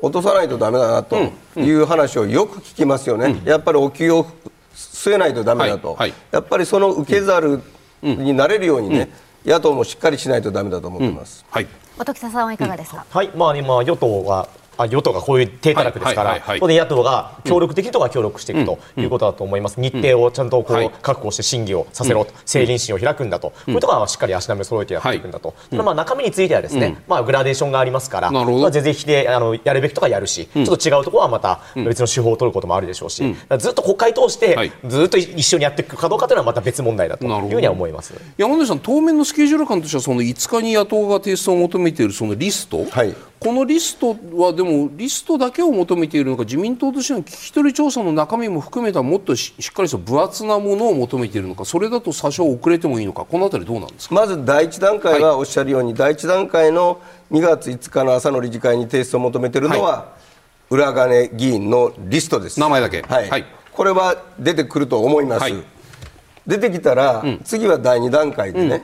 [0.00, 1.16] 落とさないとだめだなと
[1.56, 4.26] いう話をよく聞きますよね、うん、やっぱりお給を
[4.74, 5.96] 据えないとだめだと、
[6.32, 7.60] やっぱりその受け皿
[8.02, 9.10] になれるようにね、
[9.44, 11.44] 野党もしっかりしないとだめだと思ってます。
[11.50, 11.66] はい。
[11.98, 13.30] 音喜さんはいかがですか、はい。
[13.36, 33.22] まあ、今、与党はあ与党がこういう低たらくですから、はいはい、野党が協力的とか協力していくということだと思います、日程をちゃんとこう確保して審議をさせろと、政倫審を開くんだと、こういうところはしっかり足並みを揃えてやっていくんだと、ただまあ中身についてはですね、まあ、グラデーションがありますから、まあ、全然否定あのやるべきとかやるし、ちょっと違うところはまた別の手法を取ることもあるでしょうし、
[33.58, 54.14] ずっと国会通して、ずっと一緒にやっていくかどうかというのはまた別問題だというふうには思います山根さん、当面のスケジュール感としては、その5日に野党が提出を求めているそのリスト、はい、このリストはでもリストだけを求めているのか自民党としての聞き取り調査の中身も含めたもっとしっかりした分厚なものを求めているのかそれだと多少遅れてもいいのかこの辺りどうなんですか？
[54.14, 57.00] まず第一段階はおっしゃるように、はい、第一段階の
[57.32, 60.16] 2月5日の朝の理事会に提出を求めているのは、は
[60.70, 62.60] い、裏金議員のリストです。
[62.60, 65.52] 名前だけ、はい、はい、これは出てくると思います、
[66.46, 68.82] 出てきたら、うん、次は第2段階でね、うん、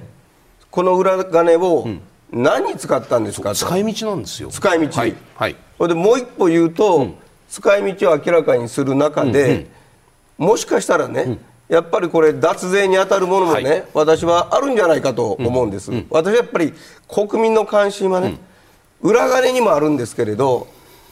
[0.71, 2.01] この裏金を、うん
[2.33, 4.51] 何に使ったんですか使い道なんですよ。
[4.51, 7.15] 使い道、はい、はい、でもう一歩言うと、うん、
[7.49, 9.67] 使い道を明らかにする中で、うん
[10.41, 15.99] うん、もしかしたらね、うん、やっぱりこれ脱税に当たるものもね、はい、私はあるんじゃないかと思うんです、うん。
[15.99, 16.75] うん、私はやっぱり
[17.09, 18.37] 国民の関心はね、
[19.01, 20.69] 裏金にもあるんですけれど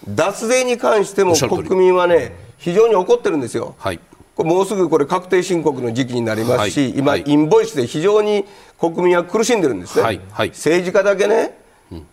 [0.09, 3.75] 脱税に関しても国民はね非常に怒ってるんですよ。
[3.79, 4.01] はい
[4.39, 8.45] もうすぐこれ確定申告の時期になりますし、はい、今、はい、インボイスで非常に
[8.79, 11.59] 国民は苦しんでるんですね、はい、政治家だけね、
[11.91, 12.07] うん、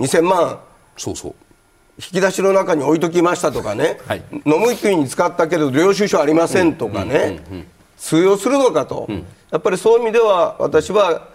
[0.00, 0.60] 2000万。
[0.96, 1.34] そうそう。
[1.98, 3.98] 引き出しの中に置いときましたとかね、
[4.46, 7.40] 飲む時に使ったけど領収書ありませんとかね、
[7.98, 11.28] 通用するのかと、うん、やっぱりそういう意味では私は、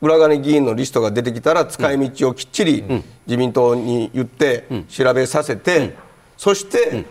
[0.00, 2.82] 裏金議員のリストが出てきたら使い道をきっちり
[3.26, 5.94] 自民党に言って調べさせて、
[6.38, 7.04] そして、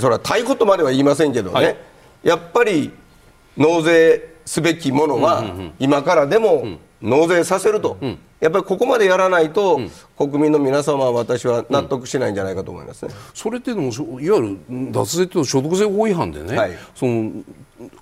[0.00, 1.76] それはたいことまでは言いませんけどね、はい、
[2.24, 2.90] やっぱり
[3.56, 5.44] 納税すべきものは
[5.78, 7.98] 今からでも納税させると、
[8.40, 9.80] やっぱりここまでやらないと、
[10.18, 13.90] 国民の皆様は私は納得しないんじゃないかと思いますね、それってでも
[14.20, 14.58] いわゆる
[14.92, 17.30] 脱税と所得税法違反でね、はい、その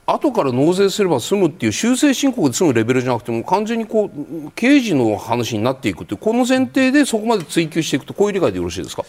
[0.07, 9.05] 後から納税すれば済むっていう修正申告で済むレベルじゃなくても完全にこう刑事の話になっていくってこの前提でそこまで追及していくとこういう理解でよろしいですか？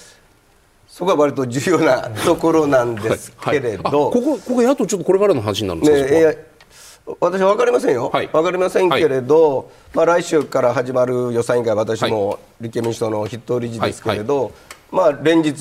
[1.00, 14.54] そこは割と重要なところなんですけれど、はいここここ野党ちょっとこれからの話になるんですか、ね、私は分かりませんよ、はい、分かりませんけれど、はい、まあ、来週から始まる予算委員会、私も立憲民主党の筆頭理事ですけれど、はい、
[14.91, 15.54] まあ、連日、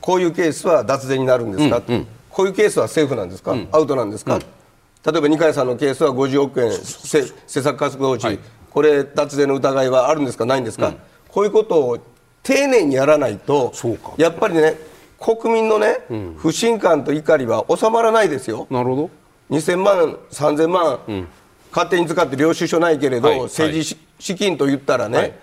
[0.00, 8.38] こういうケースは脱税になるんですか、うんうん、こういうケースはセーフなんですか、うん、アウトなんですか、うん、例えば二階さんのケースは50億円、施策活動費、
[8.70, 10.96] これ、脱税の疑いはあるんですか、ないんですか、うん、
[11.26, 11.98] こういうことを
[12.42, 13.72] 丁寧にやらないと、
[14.16, 14.76] やっぱりね、
[15.18, 15.98] 国民のね、
[16.38, 18.66] 不信感と怒りは収まらないですよ。
[18.70, 19.10] なるほど。
[19.50, 21.28] 2000万、3000万、うん、
[21.70, 25.34] 勝手に使って領収書ないけれど、はい、政治資金と言ったらね、はい、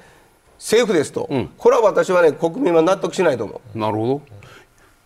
[0.57, 3.77] 政府ですと、うん、これは私はね、国民は納得しないと思う。
[3.77, 4.21] なるほど。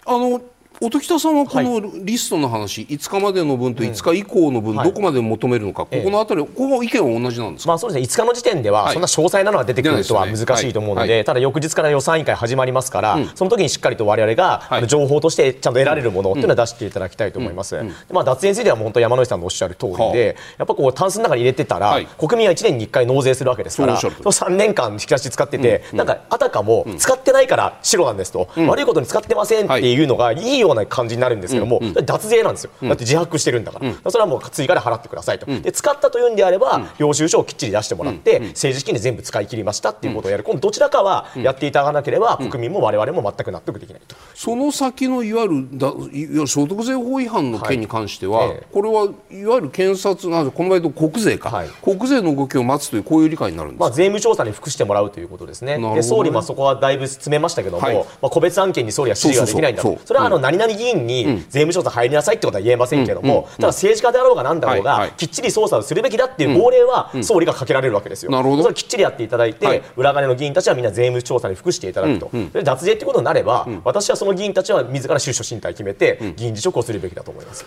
[0.05, 0.41] あの
[0.83, 8.23] 音喜多さんはこのリストの話、はい、5日までの分と5日以降の分、どこまで求めるのか、ここのあたり、ここ意見は同じなんですまあ、そうですね。
[8.23, 17.79] 5日の時点では、そんな詳細なのが出てくるとは難しいと思うので、ただ翌日から予算委員会始まりますから、その時にしっかりとわれわれが、情報としてちゃんと得られるものっていうのは出していただきたいと思います。
[18.09, 30.51] まあ、脱税については本当山野井さんのおっしゃる通りで、やっぱこうタンスの中に入れてたら、国民は1年に1回納税するわけですから、その3年間引き出し使ってて、なんかあたかも使ってないから白なんですと、悪いことに使ってませんっていうのがい。
[30.51, 44.15] いような感じになるんですけども、うん、脱税なんですよ、だって自白してるんだから、それはもう追加で払ってくださいと、で使ったというんであれば、領収書をきっちり出してもらって、政治資金で全部使い切りましたっていうことをやる、今度どちらかはやっていただかなければ、国民もわれわれも全く納得できないと。
[44.35, 48.49] その先のいわゆるだいわゆる所得税法違反の件に関しては、はい。
[48.51, 55.95] えこれはいわゆる検察なんでこの場合と国税か、はい、国税の動きを待つというこういう理解になるんですまあ、税務調査に服してもらうということですね、ね。
[55.95, 68.31] で総理、そこはだいぶ詰めましたけども、はい、まあ、個別案件に総理は指示ができないんだと、それはあの何々議員に税務調査入りなさいってことは言えませんけども、ただ政治家であろうがなんだろうが、きっちり捜査をするべきだっていう号令は総理がかけられるわけですよ。
[68.31, 68.63] なるほど。
[68.63, 77.65] それきっちりやっていただいて、裏金の議員たちはみんな税務調査に服していただくと、で脱税ってことになれば、私はその議員たちは自ら出処進退決めて、議員辞職をするべきだと思います。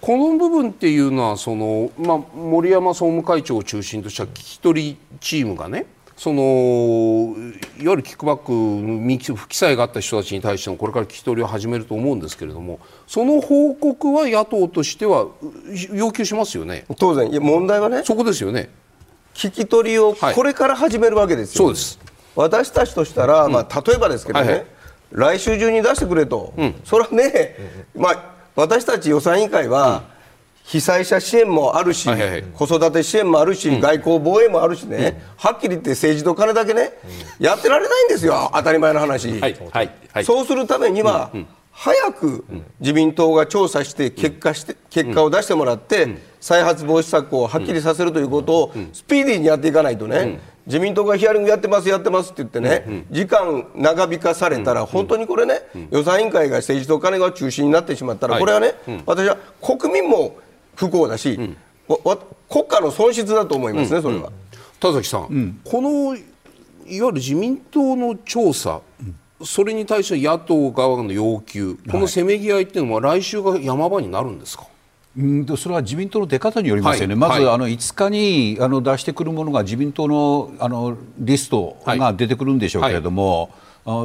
[0.00, 5.86] この部分っていうのはその、まあ、森山総務会長を中心とした聞き取りチームがね
[6.16, 7.36] その
[7.78, 15.28] いわゆるキックバックの不記載があった人たちに対してのこれから聞き取りを始めると思うんですけれどもその報告は野党としては
[15.92, 16.86] 要求しますよね。
[16.98, 17.30] 当然。
[17.42, 18.70] 問題はねそこですよね。
[19.34, 21.98] 聞き取りをこれから始めるわけですよ、はい、そうです。
[22.34, 24.66] 私たちとしたら、うん、まあ、例えばですけどね、はいはい、
[25.10, 27.56] 来週中に出してくれと、うん、それはね、
[27.94, 30.15] まあ、私たち予算委員会は、うん
[30.66, 36.92] 被災者支援もあるし、はいはいはい、子育て支援もあるし、うん、外交防衛もあるしね、うん、はっきり言って政治と金だけね、
[37.38, 39.30] うん、やってられないんですよ、当たり前の話。
[39.38, 41.30] はいはいはい、そうするためには、
[41.70, 42.44] 早く
[42.80, 55.60] 自民党が調査して結果して結果を出してもらって、再発防止策をはっきりさせるということをスピーディーにやっていかないとね、自民党がヒアリングやってます、やってますって言ってね、時間長引かされたら、本当にこれね、
[55.92, 58.74] 予算委員会が政治と金が中心になってしまったら、これはね、
[59.06, 60.34] 私は国民も
[60.76, 61.56] 不幸だし、うん、
[62.48, 64.30] 国家の損失だと思いますね、それは。
[64.78, 66.26] 田崎さん、このいわ
[66.86, 68.80] ゆる自民党の調査、
[69.42, 74.66] それに対して野党側の要求、このせめぎ合いっていうのは、来週が山場になるんですか？
[75.18, 83.50] うんそれは自民党の出方によりますよね、はい、まず、はい、あの5日にあの出してくるものが自民党のあのリストが出てくるんでしょうけれども、はい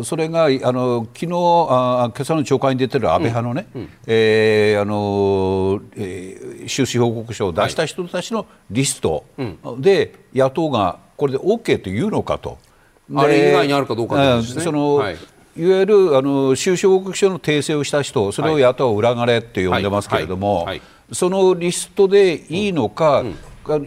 [0.03, 9.25] それがあの昨日あ今朝の朝会に出てる安倍派のね、うんうん、えー、あのえー、収支報告書を出した人たちのリスト
[9.79, 12.59] で、野党がこれで OK というのかと。
[13.13, 15.17] あれ以外にあるかどうか、ね、その、はい。
[15.57, 20.65] いわゆるあの収支報告書の訂正をした人、それを野党は裏金って呼んでますけれども、はい。
[20.65, 20.77] はい。
[20.77, 23.35] はい、そのリストでいいのか、うん、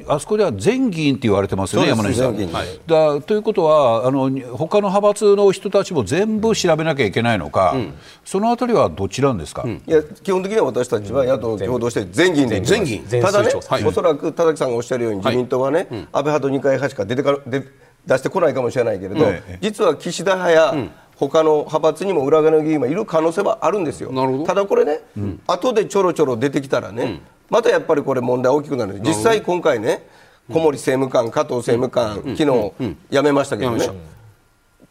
[0.06, 2.36] あそこでは全議員って言われてますよね、山根さん。
[2.36, 7.94] はい、だということはあの、他の派閥の人たちも全部調べなきゃいけないのか、うん、
[8.24, 13.04] そのあたりはどちらですか、うん、いや基本的には私たちは野党共同して全議員で全議員。
[13.04, 17.66] ただね、はい、おそらく田崎さんがおっしゃるように、自民党はね、はい、安倍派と二階派しか出てか出
[18.06, 19.26] 出してこないかもしれないけれど、
[19.60, 20.74] 実は岸田派や、
[21.16, 24.12] 他の派閥にも裏側の議員はいる可能性はあるんですよ。
[24.46, 27.20] ただこれね、うん、後でちょろちょろ出てきたらね、
[27.50, 29.00] またやっぱりこれ問題大きくなる。
[29.00, 30.06] 実際今回ね
[30.50, 33.88] 小森政務官加藤政務官、昨日辞めましたけどね、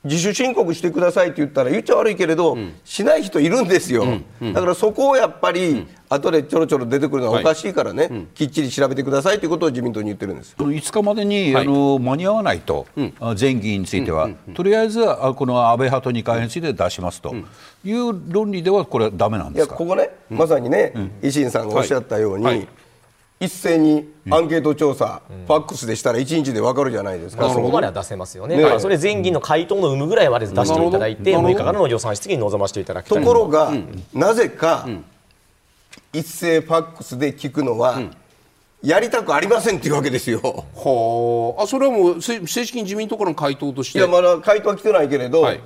[0.04, 4.06] 自主申告してくださいって言ったら言っちゃ悪いけれど、しない人いるんですよ、
[4.54, 10.56] だからそこをやっぱり、後でちょろちょろ出てくるのはおかしいからね、きっちり調べてくださいということを自民党に言ってるんです。
[10.58, 12.86] 5日までに、あの間に合わないと、
[13.36, 15.00] 全議員については、とりあえず
[15.36, 17.34] この安倍派と二階について出しますと。
[17.86, 19.76] いう論理では、これはだめなんですか？
[19.76, 22.68] ここね、まさにね、維新さんがおっしゃったように、
[23.44, 34.88] 一斉にアンケート調査、うん、ファックスでしたら1日で分かるじゃないですか、そこまでは出せますよね、ねだからそれ、全議の回答の有無ぐらいは出していただいて、6日からの予算質疑に臨ませていただきところが、うん、なぜか、
[36.14, 38.02] 一斉ファックスで聞くのは、
[38.82, 40.40] やりたくありませんっていうわけですよ。
[40.42, 44.00] はあ、それはもう正式に自民党からの回答として。
[44.00, 45.60] いや、まだ回答は来てないけれど、はい、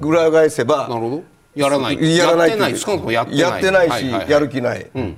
[0.00, 1.22] 裏返せば、なるほど。
[1.54, 2.16] やらない。
[2.16, 2.50] やらない。
[2.50, 3.12] やってない。
[3.12, 3.38] やってない。
[3.38, 4.86] やってないし、やる気ない。
[4.94, 5.16] うん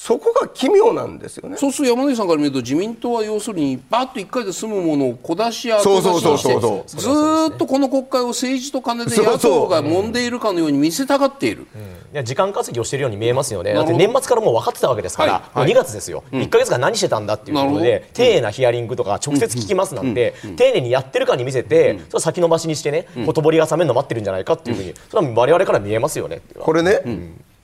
[0.00, 1.56] そこが奇妙なんですよね。
[1.56, 7.08] そうすると山口さんから見ると自民党は要するにバッと1回で済むものを小出しや小出しにしてず
[7.52, 13.74] っとこの国会を政治と金で野党が揉んでいるかのように見せたがっている、うん、いや時間稼ぎをしているように見えますよね。
[13.74, 15.42] だって年末からもう分かってたわけですから、はい。
[15.42, 26.40] はい、もう2月ですよ、うん、1か月間何してたんだっていうことで丁寧なヒアリングとか直接聞きますなんて、うん、丁寧にやってるかに見せて、それ先延ばしにしてね、ほとぼりが冷めるの待ってるんじゃないかっていうふうにそれは我々から見えますよね。
[26.56, 27.02] これね、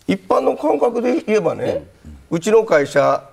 [0.08, 1.84] 一般の感覚で言えばね、
[2.30, 3.28] うちの会社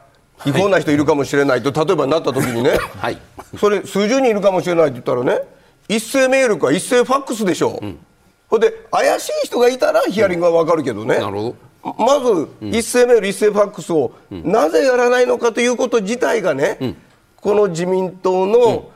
[0.45, 3.17] 違法な人いるかもしれないと例えばなった時にね、はい、
[3.57, 5.41] それ数十人いるかもしれないって言ったらね
[5.87, 7.99] 一斉メールか一斉ファックスでしょ、うん、
[8.47, 11.95] ほんで怪しい人がいたらヒアリングは分かるけどね、なるほど。
[11.97, 16.97] まず一斉メール、一斉ファックスをなぜやらないのかということ自体がね、うん、
[17.37, 18.91] この自民党の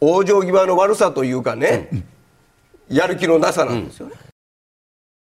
[0.00, 1.88] 往生際の悪さというかね、
[2.88, 4.14] やる気のなさなんですよね。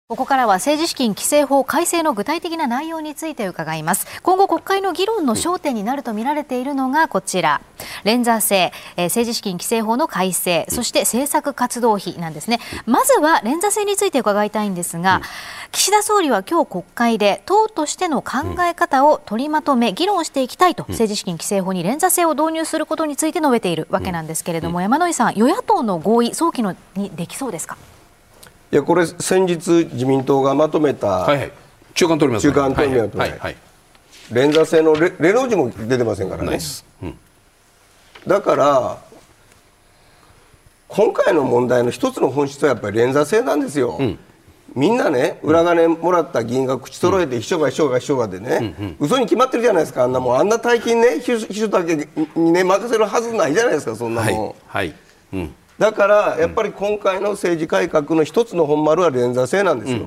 [0.09, 4.07] ここからは政治資金規正法改正の具体的な内容について伺います。
[4.23, 7.61] 今後国会の議論の焦点になると見られているのがこちら。
[8.03, 12.59] 連座制、えー、政治資金規正法の改正、そして政策活動費なんですね。
[12.87, 15.21] まずは連座制について伺いたいんですが、
[15.71, 27.77] 岸田総理は今日国会で党としての考え方を取りまとめ議論していきたいと政治資金規正法に連座制を導入することについて述べているわけなんですけれども、山井さん、与野党の合意、早期のにできそうですか？
[28.71, 31.51] いやこれ先日自民党がまとめた、はいはい、
[31.95, 33.55] 中間取ります、ね、中間取ります、はいはい、
[34.31, 36.59] 連座制のレレノ字も出てませんからね、
[37.01, 37.15] うん、
[38.27, 38.97] だから
[40.87, 44.19] 今回の問題の一つの本質はやっぱり連座制なんですよ、うん、
[44.75, 50.03] みんなね裏金もらった議員が口揃えて秘書が秘書が秘書がでね、うんうん、嘘に決まってるじゃないですか。
[50.03, 51.95] あんなもんあんな大金ね秘書だけ
[52.35, 54.47] にね任せるはずないじゃないですかそんなもん。
[54.47, 54.95] はい、はい。
[55.33, 60.05] うんだからやっぱり今回の政治改革の一つの本丸は連座制なんですよ。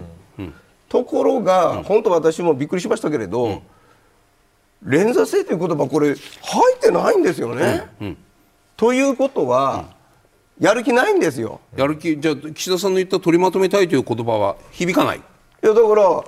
[0.89, 3.62] ところが、本当私もびっくりしましたけれど、
[4.85, 6.16] 連座制という言葉これ入
[6.77, 7.89] ってないんですよね。
[8.77, 9.87] ということは、
[10.61, 11.61] やる気ないんですよ。
[11.75, 15.16] やる気じゃあ岸田さんの言った取りまとめたいという言葉は響かない？
[15.16, 15.20] い
[15.66, 16.25] やだから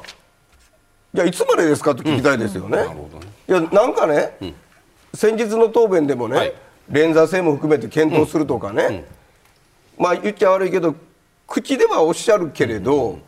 [1.12, 2.78] じゃあいつまでですかと聞きたいですよね。
[3.47, 4.38] いやなんかね、
[5.12, 6.55] 先日の答弁でもね、はい、
[6.88, 9.05] 連座制も含めて検討するとかね。
[9.99, 10.95] まあ言っちゃ悪いけど
[11.47, 13.18] 口ではおっしゃるけれど、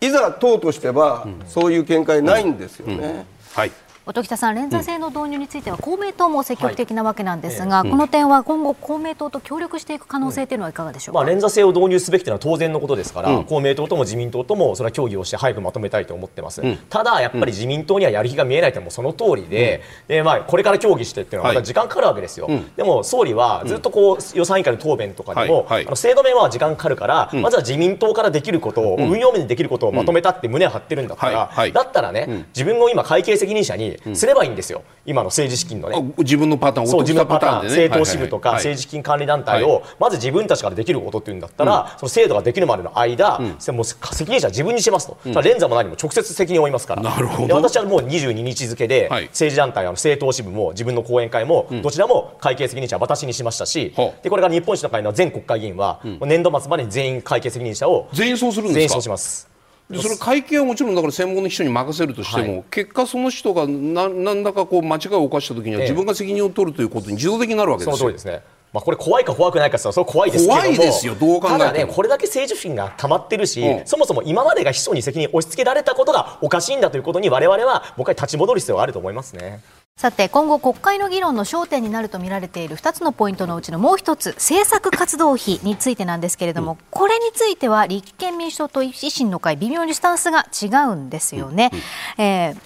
[0.00, 3.26] いざ党としてはそういう見解ないんですよね。
[3.54, 3.72] はい。
[4.08, 34.76] 音喜多さん、連座制の導入については公明党も積極的なわけなんですが、はい、この点は今後、公明党と協力していく可能性というのはいかがでしょうか、まあ、連座制を導入すべきというのは当然のことですから、うん、公明党とも自民党ともそれは協議をして早くまとめたいと思ってます、うん、ただ、やっぱり自民党にはやる気が見えないというのもその通りで,、でまあ、これから協議してっていうのはまた時間かかるわけですよ、はい、でも総理はずっとこう予算委員会の答弁とかでも、はいはい、あの制度面は時間かかるから、まずは自民党からできることを、運用面でできることをまとめたって胸を張ってるんだったら、だったらね、自分を今、会計責任者にすればいいんですよ。
[34.76, 36.14] よ今の政治資金のね。
[36.18, 47.02] 自分のパターンそう自分のパターン、ね、政党支部とか政治資金管理団体をまず自分たちからできることっていうんだったら、その制度ができるまでの間、もう責任者は自分にしますと、連座も何も直接責任を負いますから。
[47.02, 47.54] なるほど。
[47.54, 58.74] 私はもう22日付で、政治団体あの政党支部も自分の後援会も、どちらも会計責任者は私にしましたし、でこれから日本維新の会の全国会議員は、年度末までに全員会計責任者を全員そうするんですか？
[58.74, 59.48] 全員そうします
[59.94, 67.96] それ会計はもちろんだから専門の人に任せるとしても、はい、結果その人が何何らかこう間違いを犯した時には自分が責任を取るということに自動的になるわけですよ。
[67.96, 68.42] その通りですね。
[68.72, 70.54] まあ、これ怖いか怖くないかそれ怖いですけど。
[70.54, 71.58] も怖いですよどう考えても。
[71.58, 79.60] ただねこれだけ政治不信が溜まってるし、うん、そもそも今までが秘書に責任を押し付けられたことがおかしいんだということに我々はもう一回立ち戻る必要があると思いますね。
[79.98, 91.70] さて今後国会の議論の焦点になると見られている2つのポイントのうちのもう一つ政策活動費についてなんですけれども、うん、これについては立憲民主党と維新の会微妙にスタンスが違うんですよね、
[92.18, 92.56] うん、えー、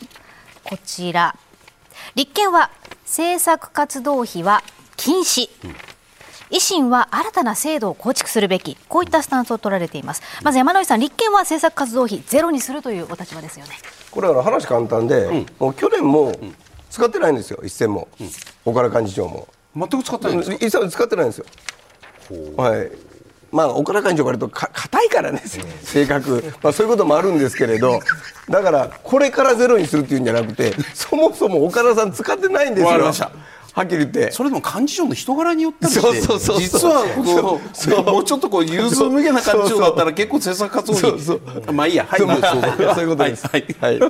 [0.64, 1.36] こちら。
[2.16, 2.72] 立憲は
[3.04, 4.64] 政策活動費は
[4.96, 5.70] 禁止、うん。
[6.50, 8.76] 維新は新たな制度を構築するべき。
[8.88, 10.22] こういったスタンスを取られています。
[10.42, 13.74] まず山井さん立憲は政策活動費ゼロにするというお立場ですよね。
[14.10, 16.32] これは話簡単で、うん、もう去年も
[16.90, 18.30] 使ってないんですよ一銭も、うん、
[18.66, 19.48] 岡田幹事長も。
[19.74, 20.56] 全く使ってないんですか？
[20.66, 21.46] 一銭使ってないんですよ。
[22.56, 22.90] はい。
[23.52, 25.42] まあ、岡田幹事長からと硬いからね、
[25.82, 28.00] 性格、まあ、そういうこともあるんですけれど、
[28.48, 33.12] だから、これからゼロにするっていうんじゃなくて、そもそも岡田さん使ってないんですよ。
[33.72, 34.30] はっきり言って。
[34.30, 37.60] それでも幹事長の人柄によったりしてそうそう実はこ
[38.08, 38.12] う。
[38.12, 41.72] もうちょっとこう融通無下な幹事長だったら結構政策活動に。
[41.72, 42.20] まあいいやはい。
[42.94, 43.46] そういうことです。
[43.46, 44.00] はい、はい。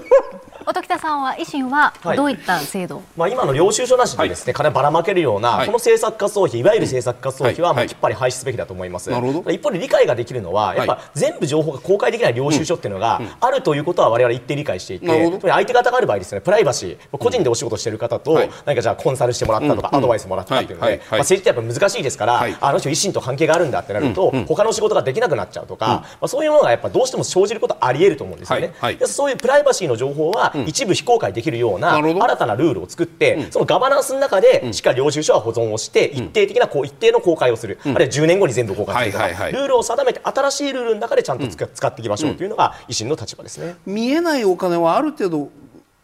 [0.71, 16.41] 音北さんは維新はどういった制度、はい、まあ、今の領収書なしでですね、金ばらまけるような、この政策活動費いわゆる政策活動費はもうきっぱり廃止すべきだと思います、一方で理解ができるのはやっぱ全部情報が公開できない領収書っていうのがあるということは我々一定理解していて、相手方がある場合ですね。
[16.41, 28.73] プライバシー個人でお仕事してる方と、何かじゃあコンサルしてもらったとか、アドバイスもらったっていうので、まあ、政治ってやっぱ難しいですから、あの人維新と関係があるんだってなると、他の仕事ができなくなっちゃうとか、まあ、そういうものがやっぱどうしても生じることあり得ると思うんですよね、
[29.07, 29.35] そうい。
[29.35, 43.77] うプライバシーの情報は一部非公開できるような新たなルールを作って、うん、そのガバナンスの中でしっかり領収書は保存をして、一定的なこう一定の公開をする、あるいは10年後に全部公開するとか、はいはいはい、ルールを定めて新しいルールの中でちゃんと使,、使っていきましょうというのが維新の立場ですね。
[43.87, 45.49] 見えないお金はある程度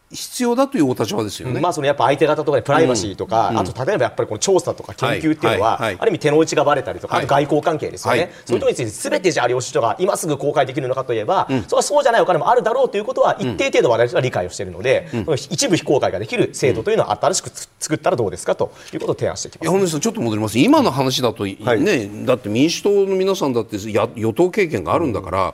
[0.09, 1.59] 必要だというお立場ですよね。
[1.59, 8.19] まあそのやっぱ相手方とかでプライバシーとか、うん、あと例えばやっぱりこの調査とか研究っていうのは、はいはい、ある意味手の内がばれたりとか、あと外交関係ですよね。
[8.21, 19.77] はい、そういうところについてすべてじゃあ領収書が今すぐ公開できるのかといえば、うん、それはそうじゃないお金もあるだろうということは一定程度我々は理解をしているので、うん、一部非公開ができる制度というのを新しく作ったらどうですかということを提案していきます。
[19.77, 20.57] いやちょっと戻ります。
[20.57, 25.53] 今の話だとね、だって民主党の皆さんだってや与党経験があるんだから。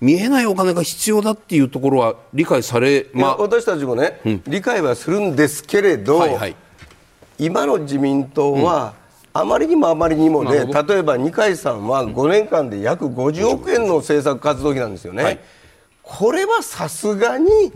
[0.00, 6.56] 見えないお金が必要だっていうところは理解され、まあ、私たちもね、うん、理解はするんですけれど、はいはい、
[7.38, 8.94] 今の自民党は、
[9.32, 15.22] あまりにもあまりにもで、例えば二階さんは5年間で約50億円の政策活動費なんですよね。
[15.22, 15.38] はい
[16.10, 17.70] これはさすがに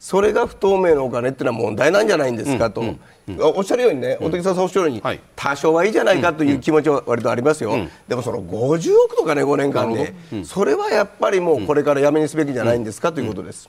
[0.00, 10.14] それが不透明なお金っていうのは問題なんじゃないんですかと、うんうん、おっしゃるようにね、うん、木さんおっしゃるように、はい、多少はいいじゃないかという気持ちは割とありますよ、うん、でもその50億とかね、5年間で、
[10.44, 13.68] それはやっぱりもうこれからやめにすべきじゃないんですかということです。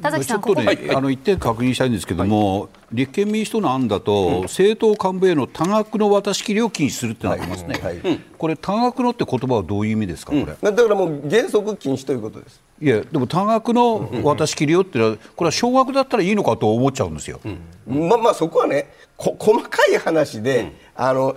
[0.00, 7.80] 田崎さん、ちょっとね、はい、あの一点確認したいんですけども、はい、立憲民主党の案だと、政党幹部への多額の渡し切りを禁止するってなりますね、
[8.38, 10.44] これ、多額のって言葉はどういう意味ですか、これ。
[10.44, 12.60] だからもう原則禁止ということです。
[12.82, 17.38] いやでも多額の渡し切りよってのはこれは少額だったらいいのかと思っちゃうんですよ。
[17.86, 21.36] うん、まあまあそこはねこ細かい話で、うん、あの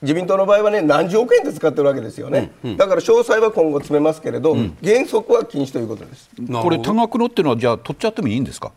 [0.00, 6.28] 自民党の場合はね何十億円で使ってるわけですよね、うんうん、だから詳細は今後詰めますけれど、うん、原則は禁止ということです。
[6.36, 8.72] これ多額のっていうのはじゃあ取っちゃってもいいんですか？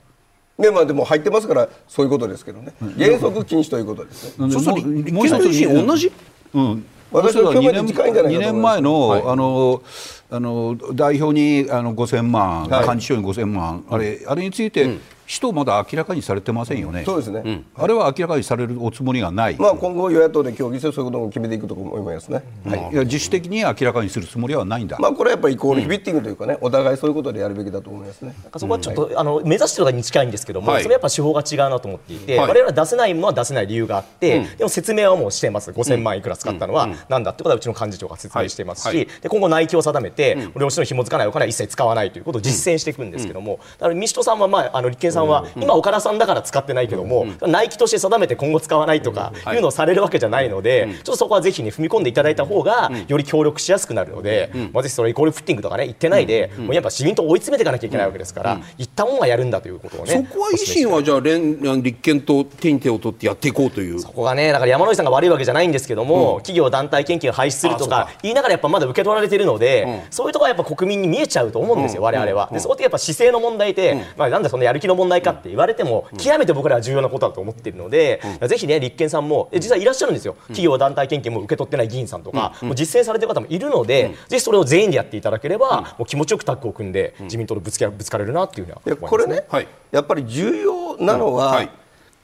[0.60, 4.52] ねまあでも入ってますからそういうことですけどね原則禁止ということですね。
[4.52, 6.12] そうすると立同じ？
[6.54, 6.86] うん。
[7.12, 9.82] 私は2年 ,2 年前のはい、あの
[10.30, 33.16] あの代表にあの5000万、はい、幹事長に5000万、あれあれについて、うん使途まだ明らかにされてませんよね、そうですね、うん、あれは明らかにされるおつもりがない、まあ、今後、与野党で協議して、そういうことも決めていくと思いますね、はい、いや自主的に明らかにするつもりはないんだ、まあ、これはやっぱりイコールフィッティングというかね、お互いそういうことでやるべきだと思いますね、なんかそこはちょっと、あの目指してるのに近いんですけども、それやっぱ手法が違うなと思っていて、われわれは出せない。
[33.16, 49.58] ものは出せない理由があって、でも説明はもうしてます、5000万いくら使ったのはなんだってことは、うちの幹事長が説明していますし、で今後、内規を定めて、領収書の紐付かないお金は一切使わないということを実践していくんですけども、だから民主党さんは、まあ、あの立憲さんは、今、お金原さんだから使ってないけども、うん、ナイキとして定めて今後使わないとかい。
[49.58, 59.20] うのをされるわけじゃないので、ちょっとそこはぜひ、ね、踏み込んでいただいた方がより協力しやすくなるので、まあ、ぜひそれイコールフッティングとかね言ってないで、もうやっぱ市民党追い詰めていかなきゃいけないわけですから、言ったもん。
[59.20, 59.52] はやるん。
[59.52, 64.00] だということをねそこは維新はじゃあ連立憲と手に手を取ってやっていこうという。
[64.00, 72.50] そこがねだから山井さんが悪いわけじゃないんですけども、企業団体献金を廃止するとか言いながらやっぱまだ受け取られているので、そういうところはやっぱ国民に見えちゃうと思うんですよ、我々は。
[72.52, 89.46] でそこってやっぱ姿勢の問題で、まあ、なんだそのやる気の問問題かって言われても、極めて僕らは重要なことだと思っているので、ぜひね、立憲さんも、実はいらっしゃるんですよ、企業団体献金も受け取ってない議員さんとか、もう実践されてる方もいるので、ぜひそれを全員でやっていただければ、もう気持ちよくタッグを組んで、自民党とぶつけぶつかれるなっていうふうにはこれね、
[89.92, 91.68] やっぱり重要なのは、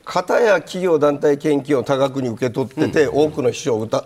[0.04, 4.06] 片や企業団体献金を多額に受け取ってて、多くの秘書を歌、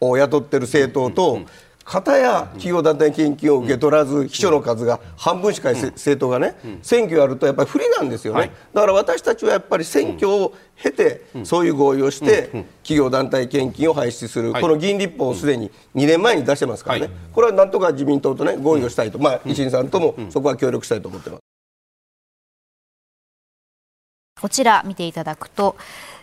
[0.00, 1.40] を雇ってる政党と、
[1.86, 21.40] 片や企業団体献金を受け取らず、秘書の数が半分しかない政党がね、選挙やるとやっぱり不利なんですよね、だから私たちはやっぱり選挙を経て、そういう合意をして、企業団体献金を廃止する、この議員立法をすでに2年前に出してますからね、これはなんとか自民党とね、合意をしたいと、まあ、維新さんともそこは協力したいと思ってます。
[24.38, 25.76] こちら見ていただくと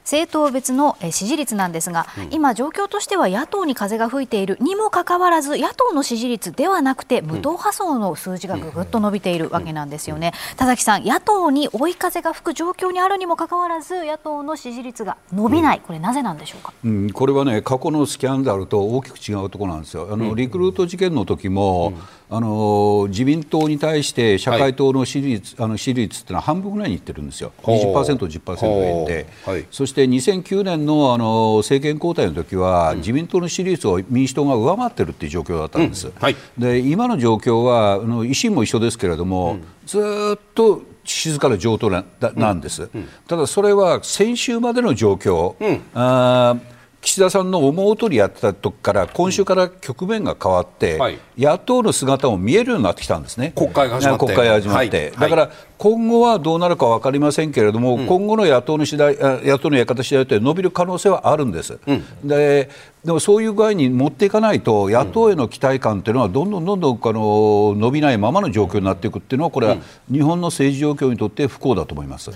[0.04, 4.58] 政党別の支持率なんですが、うん、今、状況としては野党に風が吹いている。
[4.60, 10.34] にもかかわらず野党の支持率ではなくて無党派層の数字がぐぐっと伸びているわけなんですよね。
[10.58, 20.10] 田崎さん、野党に追い風が吹く状況にあるにもかかわらず野党の支持率が伸びない、これなぜなんでしょうか、うん、これはね過去のスキャンダルと大きく違うところなんですよ。
[20.12, 36.14] あのリクルート事件の時も、うんあの自民党に対して社会党の支持率、はい、あの支持率ってのは半分ぐらいにいってるんですよ、20%、10%で、はい、そして2009年のあの政権交代の時は、うん、自民党の支持率を民主党が上回ってるっていう状況だったんです、うん。
[36.20, 40.00] はい、で今の状況はあの維新も一緒ですけれども、うん、ず
[40.36, 42.04] っと静かな状況な
[42.34, 42.90] なんです、
[43.28, 45.54] ただそれは先週までの状況、
[45.94, 46.56] あ
[47.04, 54.26] 岸田さんの思う通りやってた時から今週から局面が変わって、はい、野党の姿も見えるようになってきたんですね、国会が始まって。
[54.26, 62.70] 国会始まって、はい、だから今後はどうなるか分かりませんけれども、うん、今後の野党の次第野党のやり方次第で伸びる可能性はあるんです、うん、で
[63.04, 69.76] でもそういう具合に持っていかないと、野党への期待感というのは、どんどんどんどんあの伸びないままの状況になっていくっていうのは、これは
[70.10, 72.32] 日本の政治状況にとって不幸だと思います。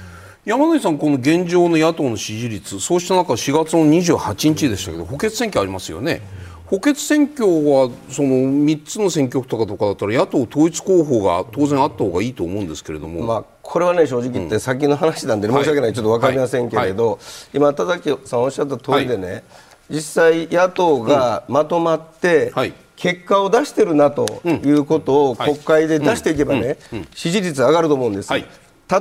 [0.47, 6.21] 山口さん、この現状の野党の支持率、そうした中、4月の28日でしたけど、補欠選挙ありますよね。
[6.67, 17.15] 補欠選挙はその3つの選挙区とかとかだったら野党統一候補が当然あった方がいいと思うんですけれども、まあ、これはね正直言って先の話なんで、申し訳ない、ちょっと分かりませんけれど、はい。
[17.15, 17.19] はい、
[17.53, 19.43] 今、田崎さんおっしゃった通りでね、はい、
[19.89, 22.53] 実際、野党がまとまって、
[22.95, 26.77] 結果を出してるなということを国会で出していけばね、
[27.13, 28.31] 支持率上がると思うんです。
[28.31, 28.43] 例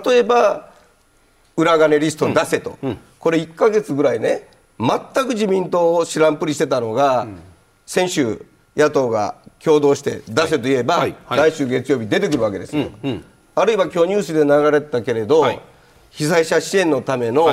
[0.09, 0.75] えば
[1.57, 4.49] 裏金リスト出せと、うん、これ1か月ぐらいね
[4.79, 7.39] 全く自民党を知らんぷりしてたのが、うん、
[7.87, 8.45] 先週
[8.77, 11.17] 野党が共同して出せと言えば、はい。
[11.25, 15.61] はい、来週月曜日出てくるわけですよ、うん、あるいは今日ニュースで流れてたけれど、はい、
[16.11, 17.49] 被災者支援のための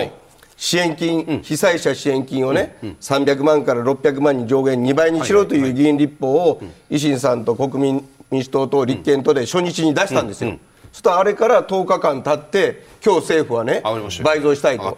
[0.58, 10.58] 支援金、被災者支援金をね、うん、300万から600万に上限2倍にしろという議員立法を維新さんと国民民主党と立憲とで初日に出したんですよ。
[10.94, 13.82] そしたらあれから10日間経って今日政府はね
[14.24, 14.96] 倍増したいと。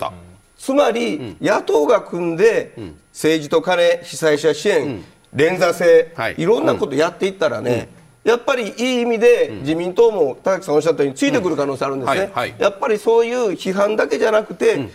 [0.58, 2.74] つまり、野党が組んで、
[3.12, 7.90] 政治と金、被災者支援、連座制、い、ろんなことやっていったらね、
[8.24, 14.90] やっぱりいい意味で自民党も田崎さんおっしゃったようについてくる可能性あるんですね、やっぱりそういう批判だけじゃなくて、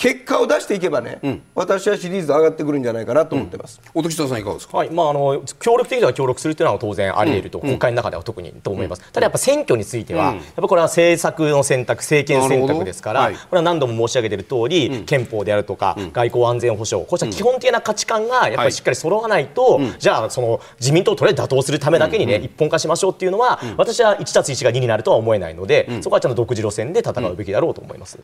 [0.00, 3.82] 結果を出していけばね、うん、私はシリーズ上がってくるんじゃないかなと思ってます。
[3.94, 4.78] うん、音さんいかがですか？
[4.78, 9.02] はい、まああの協力的には協力するというのは当然あり得ると、うん、国会の中では特にと思います。
[9.12, 28.18] ただやっぱ選挙については、やっぱこれは政策の選択、政権選択ですから、はい、これは何度も申し上げている通り、憲法であるとか、外交安全保障、こうした基本的な価値観がやっぱりしっかり揃わないと、じゃあその自民党とりあえず打倒するためだけにね、一本化しましょうっていうのは、私は1たす1が2になるとは思えないので、そこはちゃんと独自路線で戦うべきだろうと思います。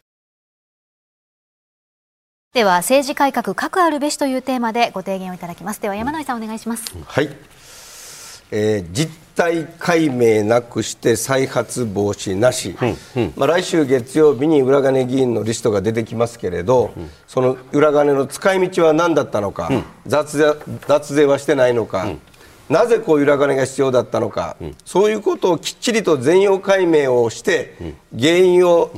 [2.57, 5.83] では政治改革核あるべしというテーマでご提言をいただきます。
[5.83, 7.29] では山内さんお願いします、はい、
[8.51, 12.75] えー、実態解明なくして再発防止なし、
[13.15, 19.71] うんうん、まあ、来週月曜日に裏金議員のリストが出てきますけれど、うん、その裏金の使い道は何だったのか、
[20.07, 20.55] 雑税
[20.89, 22.07] 脱税はしてないのか、
[22.71, 24.57] なぜこういう裏金が必要だったのか、
[24.87, 27.77] そういうことをきっちりと全容解明をして、
[28.19, 28.91] 原因を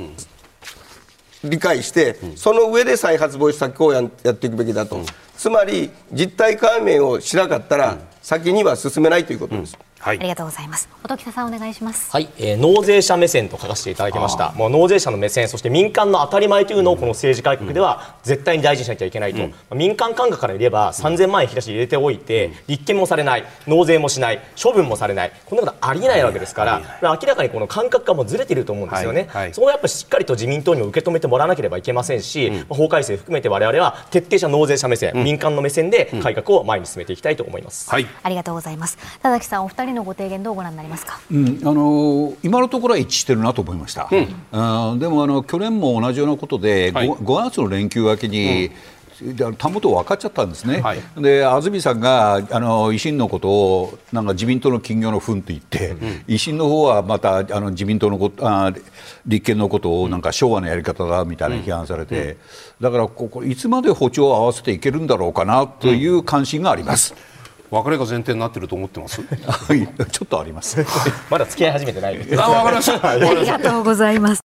[1.44, 5.00] 理解して、その上で再発防止策をやっていくべきだと、
[5.36, 9.78] つまり実態解明をしなかったら、先には進めないということです。
[10.00, 10.88] はい、ありがとうございます。
[11.04, 12.10] 音喜さんお願いします。
[12.10, 14.52] はい、えー、納税者目線と書かせていただきました。
[14.52, 19.42] もう納税者の目線、そして民間の当たり前というのをこの政治改革では絶対に大事にしなきゃいけないと。
[19.42, 29.26] うん、民間感覚から言えば3000万円引き出し入れておいて、立憲もされない、納税もしない、処分もされない、こんなことありえないわけですから、明らかにこの感覚がもうずれていると思うんですよね。
[29.28, 37.90] はいはい、そこはやっぱりしっかりと自民党にも受け止めてもらわなければいけませんし、うん、法改正含めて我々は徹底した納税者目線、うん、民間の目線で改革を前に進めていきたいと思います。
[37.90, 38.98] はい、ありがとうございます。
[39.22, 48.72] 田崎さんお二人りのご提言どうご覧になりますか、うん、あの今のところは一致してるなと思いました、うん、あでもあの去年も同じようなことで 5,、はい、5月の連休明けに、うん。
[49.56, 55.98] たもと分かっちゃったんですね、はい、で安住さんがあの維新のことをなんか自民党の金魚の糞と言って、うん、
[56.28, 58.72] 維新の方はまたあの自民党のことあ
[59.26, 62.36] 立憲のことをなんか昭和のやり方だみたいな批判されて、うんうん、
[62.80, 67.14] だからここいつまで歩調を合わせていけるんだろうかなという関心があります。
[67.70, 69.20] 別れが前提になってると思ってます？
[69.26, 70.84] ちょっとあります。
[71.30, 72.18] まだ付き合い始めてない。
[72.38, 73.08] あ、わかりました。
[73.10, 74.47] ありがとうございます。